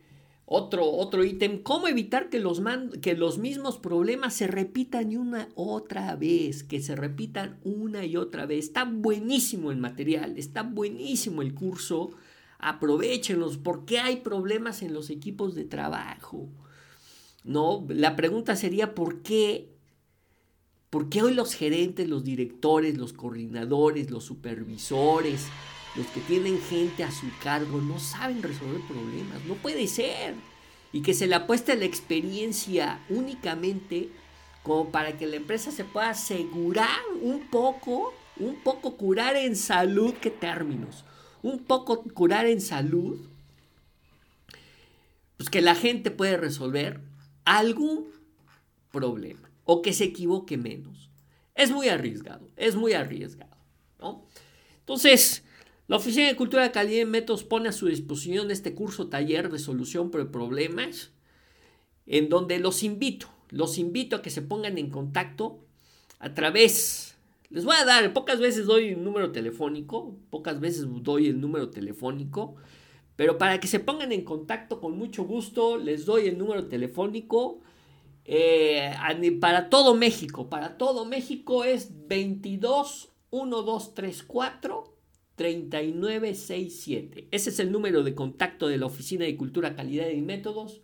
otro, 0.55 0.87
otro 0.87 1.23
ítem, 1.23 1.63
cómo 1.63 1.87
evitar 1.87 2.29
que 2.29 2.37
los, 2.37 2.61
que 3.01 3.15
los 3.15 3.39
mismos 3.39 3.79
problemas 3.79 4.35
se 4.35 4.45
repitan 4.45 5.17
una 5.17 5.49
otra 5.55 6.15
vez, 6.15 6.63
que 6.63 6.79
se 6.79 6.95
repitan 6.95 7.59
una 7.63 8.05
y 8.05 8.17
otra 8.17 8.45
vez. 8.45 8.65
Está 8.65 8.83
buenísimo 8.85 9.71
el 9.71 9.77
material, 9.77 10.37
está 10.37 10.61
buenísimo 10.61 11.41
el 11.41 11.55
curso. 11.55 12.11
Aprovechenlos, 12.59 13.57
porque 13.57 13.97
hay 13.97 14.17
problemas 14.17 14.83
en 14.83 14.93
los 14.93 15.09
equipos 15.09 15.55
de 15.55 15.65
trabajo. 15.65 16.47
¿No? 17.43 17.83
La 17.89 18.15
pregunta 18.15 18.55
sería 18.55 18.93
¿por 18.93 19.23
qué 19.23 19.73
¿Por 20.91 21.09
qué 21.09 21.23
hoy 21.23 21.33
los 21.33 21.55
gerentes, 21.55 22.07
los 22.07 22.23
directores, 22.23 22.99
los 22.99 23.13
coordinadores, 23.13 24.11
los 24.11 24.25
supervisores, 24.25 25.47
los 25.95 26.07
que 26.07 26.21
tienen 26.21 26.59
gente 26.61 27.03
a 27.03 27.11
su 27.11 27.27
cargo, 27.43 27.81
no 27.81 27.99
saben 27.99 28.41
resolver 28.41 28.81
problemas? 28.81 29.43
No 29.45 29.55
puede 29.55 29.87
ser. 29.87 30.35
Y 30.91 31.01
que 31.01 31.13
se 31.13 31.27
le 31.27 31.35
apueste 31.35 31.75
la 31.75 31.85
experiencia 31.85 32.99
únicamente 33.09 34.09
como 34.63 34.89
para 34.89 35.17
que 35.17 35.27
la 35.27 35.35
empresa 35.35 35.71
se 35.71 35.83
pueda 35.83 36.11
asegurar 36.11 36.99
un 37.21 37.47
poco, 37.49 38.13
un 38.37 38.55
poco 38.63 38.95
curar 38.95 39.35
en 39.35 39.55
salud, 39.55 40.13
¿qué 40.21 40.29
términos? 40.29 41.03
Un 41.41 41.59
poco 41.59 42.03
curar 42.03 42.45
en 42.45 42.61
salud, 42.61 43.19
pues 45.37 45.49
que 45.49 45.61
la 45.61 45.75
gente 45.75 46.09
puede 46.11 46.37
resolver 46.37 47.01
algún 47.43 48.07
problema 48.91 49.49
o 49.65 49.81
que 49.81 49.91
se 49.91 50.05
equivoque 50.05 50.57
menos. 50.57 51.09
Es 51.55 51.71
muy 51.71 51.89
arriesgado, 51.89 52.47
es 52.55 52.75
muy 52.75 52.93
arriesgado. 52.93 53.57
¿no? 53.99 54.25
Entonces, 54.79 55.42
la 55.87 55.97
Oficina 55.97 56.27
de 56.27 56.35
Cultura 56.35 56.63
de 56.63 56.71
Calidad 56.71 57.01
y 57.01 57.05
Métodos 57.05 57.43
pone 57.43 57.69
a 57.69 57.73
su 57.73 57.87
disposición 57.87 58.51
este 58.51 58.73
curso 58.73 59.09
taller 59.09 59.51
de 59.51 59.59
solución 59.59 60.11
de 60.11 60.25
problemas, 60.25 61.11
en 62.05 62.29
donde 62.29 62.59
los 62.59 62.83
invito, 62.83 63.27
los 63.49 63.77
invito 63.77 64.15
a 64.15 64.21
que 64.21 64.29
se 64.29 64.41
pongan 64.41 64.77
en 64.77 64.89
contacto 64.89 65.59
a 66.19 66.33
través, 66.33 67.17
les 67.49 67.65
voy 67.65 67.75
a 67.75 67.85
dar, 67.85 68.13
pocas 68.13 68.39
veces 68.39 68.65
doy 68.65 68.93
un 68.93 69.03
número 69.03 69.31
telefónico, 69.31 70.15
pocas 70.29 70.59
veces 70.59 70.85
doy 71.01 71.27
el 71.27 71.41
número 71.41 71.69
telefónico, 71.69 72.55
pero 73.15 73.37
para 73.37 73.59
que 73.59 73.67
se 73.67 73.79
pongan 73.79 74.11
en 74.11 74.23
contacto 74.23 74.79
con 74.79 74.97
mucho 74.97 75.23
gusto, 75.23 75.77
les 75.77 76.05
doy 76.05 76.27
el 76.27 76.37
número 76.37 76.67
telefónico 76.67 77.59
eh, 78.25 78.95
para 79.41 79.69
todo 79.69 79.95
México, 79.95 80.49
para 80.49 80.77
todo 80.77 81.03
México 81.03 81.65
es 81.65 82.07
22 82.07 83.09
1234 83.31 84.92
3967. 85.35 87.27
Ese 87.31 87.49
es 87.49 87.59
el 87.59 87.71
número 87.71 88.03
de 88.03 88.13
contacto 88.15 88.67
de 88.67 88.77
la 88.77 88.85
Oficina 88.85 89.25
de 89.25 89.35
Cultura, 89.35 89.75
Calidad 89.75 90.07
y 90.09 90.21
Métodos. 90.21 90.81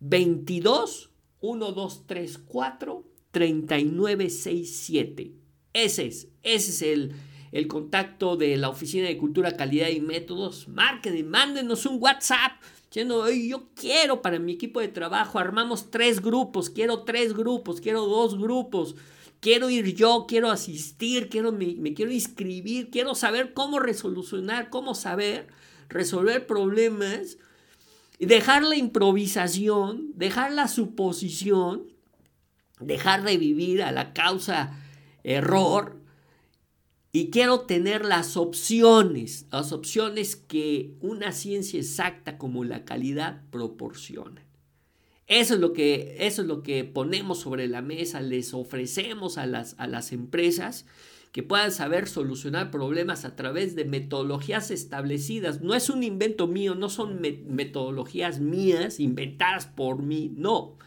22 0.00 1.10
1234 1.42 3.04
3967. 3.30 5.32
Ese 5.72 6.06
es, 6.06 6.28
ese 6.42 6.70
es 6.70 6.82
el, 6.82 7.12
el 7.52 7.68
contacto 7.68 8.36
de 8.36 8.56
la 8.56 8.70
Oficina 8.70 9.06
de 9.08 9.18
Cultura, 9.18 9.56
Calidad 9.56 9.88
y 9.88 10.00
Métodos. 10.00 10.68
Marquen, 10.68 11.28
mándenos 11.28 11.84
un 11.86 12.02
WhatsApp 12.02 12.52
diciendo, 12.88 13.28
yo 13.30 13.68
quiero 13.74 14.22
para 14.22 14.38
mi 14.38 14.52
equipo 14.52 14.80
de 14.80 14.88
trabajo, 14.88 15.38
armamos 15.38 15.90
tres 15.90 16.22
grupos, 16.22 16.70
quiero 16.70 17.02
tres 17.02 17.34
grupos, 17.34 17.82
quiero 17.82 18.06
dos 18.06 18.38
grupos, 18.38 18.96
quiero 19.46 19.70
ir 19.70 19.94
yo, 19.94 20.24
quiero 20.26 20.50
asistir, 20.50 21.28
quiero, 21.28 21.52
me, 21.52 21.76
me 21.76 21.94
quiero 21.94 22.10
inscribir, 22.10 22.90
quiero 22.90 23.14
saber 23.14 23.54
cómo 23.54 23.78
resolucionar, 23.78 24.70
cómo 24.70 24.92
saber 24.96 25.46
resolver 25.88 26.48
problemas, 26.48 27.38
dejar 28.18 28.64
la 28.64 28.74
improvisación, 28.74 30.10
dejar 30.16 30.50
la 30.50 30.66
suposición, 30.66 31.84
dejar 32.80 33.22
de 33.22 33.36
vivir 33.36 33.84
a 33.84 33.92
la 33.92 34.14
causa 34.14 34.82
error 35.22 36.02
y 37.12 37.30
quiero 37.30 37.60
tener 37.60 38.04
las 38.04 38.36
opciones, 38.36 39.46
las 39.52 39.70
opciones 39.70 40.34
que 40.34 40.96
una 41.00 41.30
ciencia 41.30 41.78
exacta 41.78 42.36
como 42.36 42.64
la 42.64 42.84
calidad 42.84 43.42
proporciona. 43.52 44.45
Eso 45.26 45.54
es 45.54 45.60
lo 45.60 45.72
que, 45.72 46.16
eso 46.20 46.42
es 46.42 46.48
lo 46.48 46.62
que 46.62 46.84
ponemos 46.84 47.40
sobre 47.40 47.66
la 47.66 47.82
mesa, 47.82 48.20
les 48.20 48.54
ofrecemos 48.54 49.38
a 49.38 49.46
las, 49.46 49.74
a 49.78 49.86
las 49.86 50.12
empresas 50.12 50.86
que 51.32 51.42
puedan 51.42 51.72
saber 51.72 52.08
solucionar 52.08 52.70
problemas 52.70 53.24
a 53.24 53.36
través 53.36 53.74
de 53.74 53.84
metodologías 53.84 54.70
establecidas. 54.70 55.60
No 55.60 55.74
es 55.74 55.90
un 55.90 56.02
invento 56.02 56.46
mío, 56.46 56.74
no 56.74 56.88
son 56.88 57.20
metodologías 57.20 58.40
mías 58.40 59.00
inventadas 59.00 59.66
por 59.66 60.00
mí, 60.02 60.32
no. 60.34 60.78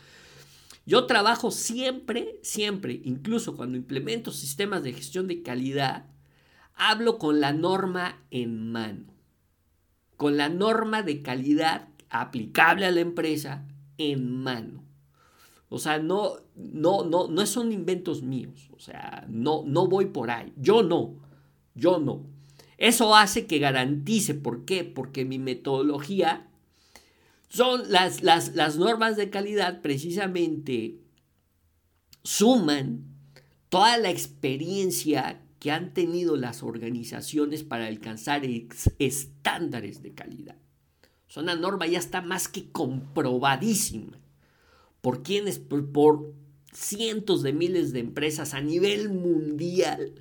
Yo 0.85 1.05
trabajo 1.05 1.51
siempre, 1.51 2.39
siempre, 2.41 2.99
incluso 3.03 3.55
cuando 3.55 3.77
implemento 3.77 4.31
sistemas 4.31 4.81
de 4.81 4.93
gestión 4.93 5.27
de 5.27 5.43
calidad, 5.43 6.07
hablo 6.73 7.19
con 7.19 7.41
la 7.41 7.53
norma 7.53 8.23
en 8.31 8.71
mano, 8.71 9.13
con 10.17 10.35
la 10.35 10.49
norma 10.49 11.03
de 11.03 11.21
calidad 11.21 11.89
aplicable 12.09 12.87
a 12.87 12.91
la 12.91 13.01
empresa 13.01 13.67
en 13.99 14.41
mano. 14.41 14.83
O 15.69 15.77
sea, 15.77 15.99
no, 15.99 16.37
no, 16.55 17.03
no, 17.03 17.27
no 17.27 17.45
son 17.45 17.71
inventos 17.71 18.23
míos. 18.23 18.69
O 18.75 18.79
sea, 18.79 19.25
no, 19.29 19.63
no 19.67 19.87
voy 19.87 20.07
por 20.07 20.31
ahí. 20.31 20.51
Yo 20.57 20.81
no. 20.81 21.19
Yo 21.75 21.99
no. 21.99 22.25
Eso 22.77 23.15
hace 23.15 23.45
que 23.45 23.59
garantice. 23.59 24.33
¿Por 24.33 24.65
qué? 24.65 24.83
Porque 24.83 25.25
mi 25.25 25.37
metodología 25.37 26.49
son 27.49 27.91
las, 27.91 28.23
las, 28.23 28.55
las 28.55 28.77
normas 28.77 29.15
de 29.15 29.29
calidad 29.29 29.81
precisamente 29.81 30.99
suman 32.23 33.05
toda 33.69 33.97
la 33.97 34.09
experiencia 34.09 35.41
que 35.59 35.71
han 35.71 35.93
tenido 35.93 36.35
las 36.35 36.63
organizaciones 36.63 37.63
para 37.63 37.87
alcanzar 37.87 38.43
estándares 38.97 40.01
de 40.01 40.13
calidad. 40.13 40.55
Una 41.35 41.55
norma 41.55 41.87
ya 41.87 41.99
está 41.99 42.21
más 42.21 42.47
que 42.47 42.69
comprobadísima 42.71 44.19
por 45.01 45.23
quienes, 45.23 45.59
por, 45.59 45.91
por 45.91 46.33
cientos 46.73 47.43
de 47.43 47.53
miles 47.53 47.93
de 47.93 47.99
empresas 47.99 48.53
a 48.53 48.61
nivel 48.61 49.09
mundial 49.09 50.13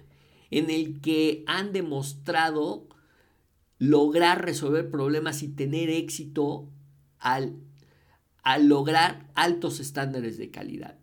en 0.50 0.70
el 0.70 1.00
que 1.00 1.44
han 1.46 1.72
demostrado 1.72 2.86
lograr 3.78 4.44
resolver 4.44 4.90
problemas 4.90 5.42
y 5.42 5.48
tener 5.48 5.90
éxito 5.90 6.68
al, 7.18 7.56
lograr 8.60 9.28
altos 9.34 9.80
estándares 9.80 10.38
de 10.38 10.50
calidad. 10.50 10.98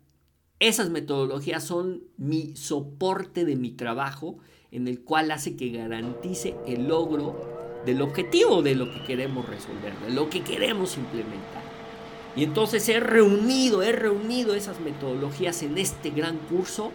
Esas 0.58 0.90
metodologías 0.90 1.64
son 1.64 2.04
mi 2.16 2.56
soporte 2.56 3.44
de 3.44 3.56
mi 3.56 3.70
trabajo 3.70 4.38
en 4.70 4.88
el 4.88 5.02
cual 5.02 5.30
hace 5.30 5.56
que 5.56 5.70
garantice 5.70 6.56
el 6.66 6.88
logro 6.88 7.65
del 7.86 8.02
objetivo 8.02 8.62
de 8.62 8.74
lo 8.74 8.92
que 8.92 9.02
queremos 9.04 9.46
resolver, 9.48 9.94
de 10.06 10.12
lo 10.12 10.28
que 10.28 10.42
queremos 10.42 10.98
implementar. 10.98 11.62
Y 12.36 12.44
entonces 12.44 12.86
he 12.90 13.00
reunido, 13.00 13.82
he 13.82 13.92
reunido 13.92 14.54
esas 14.54 14.80
metodologías 14.80 15.62
en 15.62 15.78
este 15.78 16.10
gran 16.10 16.36
curso. 16.36 16.92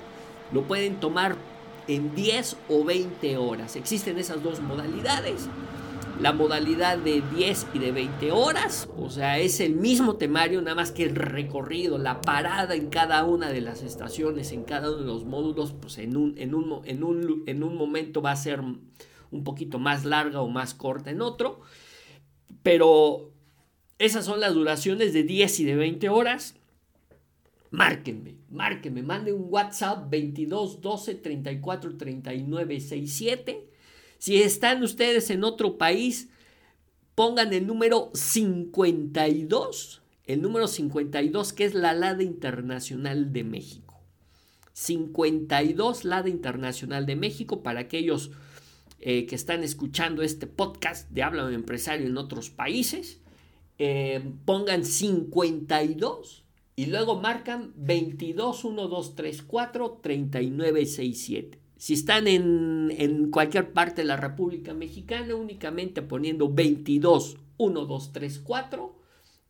Lo 0.51 0.63
pueden 0.63 0.99
tomar 0.99 1.36
en 1.88 2.13
10 2.13 2.58
o 2.69 2.84
20 2.84 3.38
horas. 3.38 3.75
Existen 3.75 4.19
esas 4.19 4.43
dos 4.43 4.60
modalidades 4.62 5.47
la 6.21 6.34
modalidad 6.34 6.99
de 6.99 7.23
10 7.36 7.67
y 7.73 7.80
de 7.80 7.91
20 7.91 8.32
horas, 8.32 8.88
o 8.95 9.10
sea, 9.10 9.39
es 9.39 9.60
el 9.60 9.73
mismo 9.73 10.17
temario, 10.17 10.62
nada 10.62 10.75
más 10.75 10.91
que 10.91 11.04
el 11.04 11.15
recorrido, 11.15 11.97
la 11.97 12.21
parada 12.21 12.75
en 12.75 12.89
cada 12.89 13.23
una 13.25 13.49
de 13.49 13.62
las 13.62 13.82
estaciones, 13.82 14.51
en 14.51 14.63
cada 14.63 14.89
uno 14.89 14.99
de 14.99 15.06
los 15.06 15.25
módulos, 15.25 15.73
pues 15.73 15.97
en 15.97 16.15
un, 16.15 16.36
en 16.38 16.54
un, 16.54 16.82
en 16.86 17.04
un, 17.04 17.43
en 17.47 17.63
un 17.63 17.75
momento 17.75 18.21
va 18.21 18.32
a 18.32 18.36
ser 18.36 18.62
un 19.32 19.44
poquito 19.44 19.80
más 19.80 20.06
larga 20.06 20.41
o 20.41 20.48
más 20.50 20.74
corta 20.74 21.10
en 21.10 21.22
otro, 21.22 21.62
pero 22.63 23.32
esas 23.98 24.26
son 24.26 24.39
las 24.39 24.54
duraciones 24.54 25.13
de 25.13 25.24
10 25.24 25.60
y 25.62 25.63
de 25.65 25.76
20 25.76 26.10
horas. 26.10 26.56
Márquenme, 27.70 28.36
márquenme, 28.50 29.02
mande 29.02 29.32
un 29.32 29.48
WhatsApp 29.50 30.10
22 30.10 30.82
12 30.82 31.15
34 31.15 31.98
39 31.98 32.80
67 32.80 33.72
si 34.22 34.39
están 34.44 34.84
ustedes 34.84 35.32
en 35.32 35.44
otro 35.44 35.80
país, 35.80 36.30
pongan 37.15 37.54
el 37.54 37.65
número 37.65 38.12
52, 38.13 40.04
el 40.28 40.44
número 40.44 40.67
52 40.67 41.54
que 41.54 41.65
es 41.65 41.74
la 41.74 41.94
LADA 41.94 42.22
Internacional 42.22 43.34
de 43.34 43.44
México. 43.44 44.00
52 44.74 46.06
LADA 46.06 46.30
Internacional 46.30 47.08
de 47.08 47.15
México 47.15 47.63
para 47.63 47.80
aquellos 47.80 48.30
eh, 49.02 49.26
que 49.26 49.34
están 49.34 49.64
escuchando 49.64 50.22
este 50.22 50.46
podcast 50.46 51.10
de 51.10 51.24
Habla 51.24 51.48
de 51.48 51.56
Empresario 51.56 52.06
en 52.06 52.18
otros 52.18 52.52
países. 52.52 53.20
Eh, 53.80 54.24
pongan 54.46 54.86
52 54.86 56.44
y 56.76 56.86
luego 56.86 57.20
marcan 57.20 57.74
22 57.78 58.64
1 58.64 58.88
2 58.88 59.16
3 59.16 59.42
4 59.42 60.00
39 60.04 60.86
6 60.86 61.22
7. 61.24 61.60
Si 61.78 61.94
están 61.96 62.28
en, 62.28 63.32
cualquier 63.32 63.74
parte 63.74 64.02
de 64.04 64.08
la 64.08 64.18
República 64.18 64.76
Mexicana, 64.76 65.34
únicamente 65.34 66.04
poniendo 66.04 66.54
22 66.54 67.38
1 67.58 67.86
2 67.86 68.14
3 68.14 68.40
4 68.40 68.96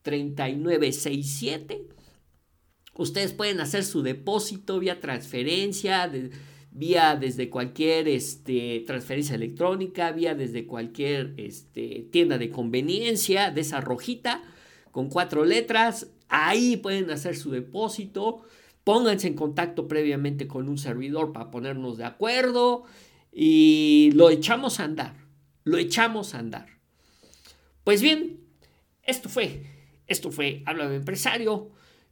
39 0.02 0.94
6 0.94 1.36
7. 1.40 1.88
Ustedes 2.96 3.34
pueden 3.34 3.60
hacer 3.60 3.84
su 3.84 4.02
depósito 4.02 4.80
vía 4.80 5.02
transferencia, 5.02 6.10
vía 6.72 7.18
desde 7.20 7.50
cualquier 7.50 8.08
este, 8.08 8.84
transferencia 8.88 9.36
electrónica, 9.36 10.12
vía 10.12 10.36
desde 10.36 10.66
cualquier 10.66 11.34
este, 11.38 12.08
tienda 12.12 12.38
de 12.38 12.50
conveniencia 12.50 13.52
de 13.52 13.62
esa 13.62 13.82
rojita 13.82 14.42
con 14.92 15.10
cuatro 15.10 15.46
letras. 15.46 16.08
Ahí 16.30 16.78
pueden 16.78 17.10
hacer 17.12 17.36
su 17.36 17.52
depósito. 17.52 18.44
Pónganse 18.84 19.28
en 19.28 19.36
contacto 19.36 19.88
previamente 19.88 20.48
con 20.48 20.70
un 20.70 20.78
servidor 20.78 21.34
para 21.34 21.52
ponernos 21.52 21.98
de 21.98 22.06
acuerdo 22.06 22.84
y 23.32 24.12
lo 24.14 24.30
echamos 24.30 24.80
a 24.80 24.86
andar. 24.86 25.16
Lo 25.64 25.78
echamos 25.78 26.34
a 26.34 26.40
andar. 26.40 26.68
Pues 27.84 28.02
bien, 28.02 28.40
esto 29.04 29.30
fue, 29.30 29.64
esto 30.08 30.32
fue 30.32 30.64
Habla 30.66 30.90
de 30.90 30.96
Empresario, 30.96 31.72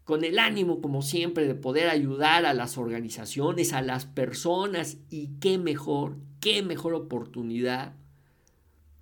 con 0.09 0.23
el 0.23 0.39
ánimo, 0.39 0.81
como 0.81 1.03
siempre, 1.03 1.45
de 1.45 1.53
poder 1.53 1.87
ayudar 1.87 2.47
a 2.47 2.55
las 2.55 2.79
organizaciones, 2.79 3.73
a 3.73 3.83
las 3.83 4.07
personas 4.07 4.97
y 5.11 5.27
qué 5.39 5.59
mejor, 5.59 6.15
qué 6.39 6.63
mejor 6.63 6.95
oportunidad 6.95 7.93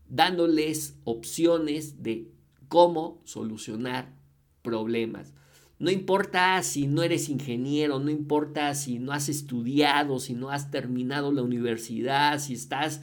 dándoles 0.09 0.97
opciones 1.05 2.03
de 2.03 2.27
cómo 2.67 3.21
solucionar 3.23 4.17
problemas. 4.63 5.33
No 5.79 5.91
importa 5.91 6.61
si 6.61 6.87
no 6.87 7.03
eres 7.03 7.29
ingeniero, 7.29 7.99
no 7.99 8.11
importa 8.11 8.75
si 8.75 8.99
no 8.99 9.13
has 9.13 9.29
estudiado, 9.29 10.19
si 10.19 10.33
no 10.33 10.49
has 10.49 10.71
terminado 10.71 11.31
la 11.31 11.41
universidad, 11.41 12.37
si 12.39 12.55
estás, 12.55 12.99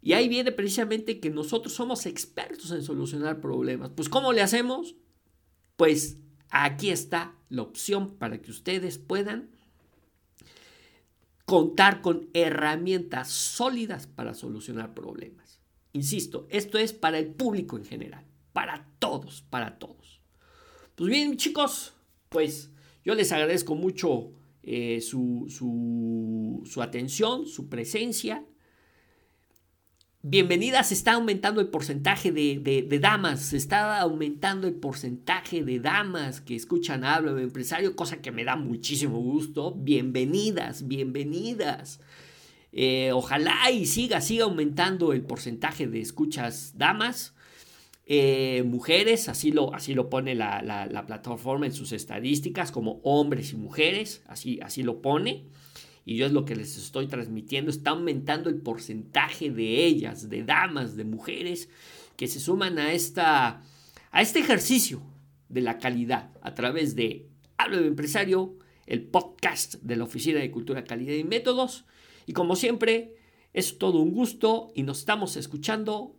Y 0.00 0.14
ahí 0.14 0.28
viene 0.28 0.52
precisamente 0.52 1.20
que 1.20 1.28
nosotros 1.28 1.74
somos 1.74 2.06
expertos 2.06 2.70
en 2.72 2.82
solucionar 2.82 3.42
problemas. 3.42 3.90
Pues 3.94 4.08
¿cómo 4.08 4.32
le 4.32 4.40
hacemos? 4.40 4.94
Pues 5.82 6.16
aquí 6.48 6.90
está 6.90 7.34
la 7.48 7.62
opción 7.62 8.14
para 8.16 8.40
que 8.40 8.52
ustedes 8.52 8.98
puedan 8.98 9.50
contar 11.44 12.02
con 12.02 12.30
herramientas 12.34 13.28
sólidas 13.32 14.06
para 14.06 14.34
solucionar 14.34 14.94
problemas. 14.94 15.58
Insisto, 15.92 16.46
esto 16.50 16.78
es 16.78 16.92
para 16.92 17.18
el 17.18 17.34
público 17.34 17.76
en 17.76 17.84
general, 17.84 18.24
para 18.52 18.86
todos, 19.00 19.42
para 19.50 19.80
todos. 19.80 20.20
Pues 20.94 21.10
bien, 21.10 21.36
chicos, 21.36 21.94
pues 22.28 22.70
yo 23.04 23.16
les 23.16 23.32
agradezco 23.32 23.74
mucho 23.74 24.30
eh, 24.62 25.00
su, 25.00 25.46
su, 25.48 26.62
su 26.64 26.80
atención, 26.80 27.48
su 27.48 27.68
presencia. 27.68 28.46
Bienvenidas, 30.24 30.92
está 30.92 31.14
aumentando 31.14 31.60
el 31.60 31.66
porcentaje 31.66 32.30
de, 32.30 32.98
damas, 33.00 33.40
se 33.40 33.56
está 33.56 33.98
aumentando 33.98 34.68
el 34.68 34.74
porcentaje 34.74 35.64
de 35.64 35.80
damas 35.80 36.40
que 36.40 36.54
escuchan 36.54 37.02
Hablo 37.02 37.34
de 37.34 37.42
Empresario, 37.42 37.96
cosa 37.96 38.22
que 38.22 38.30
me 38.30 38.44
da 38.44 38.54
muchísimo 38.54 39.18
gusto. 39.18 39.74
Bienvenidas, 39.74 40.86
bienvenidas. 40.86 41.98
Eh, 42.70 43.10
ojalá 43.12 43.68
y 43.72 43.84
siga, 43.86 44.20
siga 44.20 44.44
aumentando 44.44 45.12
el 45.12 45.22
porcentaje 45.22 45.88
de 45.88 46.00
escuchas 46.00 46.74
damas. 46.78 47.34
Eh, 48.06 48.62
mujeres, 48.64 49.28
así 49.28 49.50
lo, 49.50 49.74
así 49.74 49.92
lo 49.92 50.08
pone 50.08 50.36
la, 50.36 50.62
la, 50.62 51.04
plataforma 51.04 51.66
en 51.66 51.72
sus 51.72 51.90
estadísticas, 51.90 52.70
como 52.70 53.00
hombres 53.02 53.52
y 53.54 53.56
mujeres, 53.56 54.22
así, 54.28 54.60
así 54.62 54.84
lo 54.84 55.02
pone 55.02 55.46
y 56.04 56.16
yo 56.16 56.26
es 56.26 56.32
lo 56.32 56.44
que 56.44 56.56
les 56.56 56.76
estoy 56.76 57.06
transmitiendo, 57.06 57.70
está 57.70 57.90
aumentando 57.90 58.50
el 58.50 58.56
porcentaje 58.56 59.50
de 59.50 59.84
ellas, 59.84 60.28
de 60.28 60.42
damas, 60.42 60.96
de 60.96 61.04
mujeres, 61.04 61.68
que 62.16 62.26
se 62.26 62.40
suman 62.40 62.78
a, 62.78 62.92
esta, 62.92 63.62
a 64.10 64.22
este 64.22 64.40
ejercicio 64.40 65.02
de 65.48 65.60
la 65.60 65.78
calidad 65.78 66.30
a 66.42 66.54
través 66.54 66.96
de 66.96 67.28
Hablo 67.56 67.80
de 67.80 67.86
Empresario, 67.86 68.56
el 68.86 69.04
podcast 69.04 69.74
de 69.76 69.96
la 69.96 70.04
Oficina 70.04 70.40
de 70.40 70.50
Cultura, 70.50 70.84
Calidad 70.84 71.14
y 71.14 71.24
Métodos. 71.24 71.84
Y 72.26 72.32
como 72.32 72.56
siempre, 72.56 73.14
es 73.52 73.78
todo 73.78 74.00
un 74.00 74.12
gusto 74.12 74.72
y 74.74 74.82
nos 74.82 75.00
estamos 75.00 75.36
escuchando. 75.36 76.16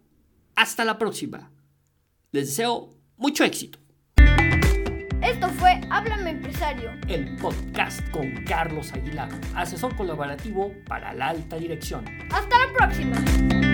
Hasta 0.56 0.86
la 0.86 0.98
próxima. 0.98 1.52
Les 2.32 2.48
deseo 2.48 2.96
mucho 3.18 3.44
éxito. 3.44 3.83
Esto 5.24 5.48
fue 5.48 5.80
Háblame 5.90 6.32
Empresario, 6.32 6.92
el 7.08 7.38
podcast 7.38 8.02
con 8.10 8.44
Carlos 8.44 8.92
Aguilar, 8.92 9.30
asesor 9.56 9.96
colaborativo 9.96 10.74
para 10.86 11.14
la 11.14 11.30
alta 11.30 11.56
dirección. 11.56 12.04
Hasta 12.30 12.60
la 12.60 12.74
próxima. 12.74 13.73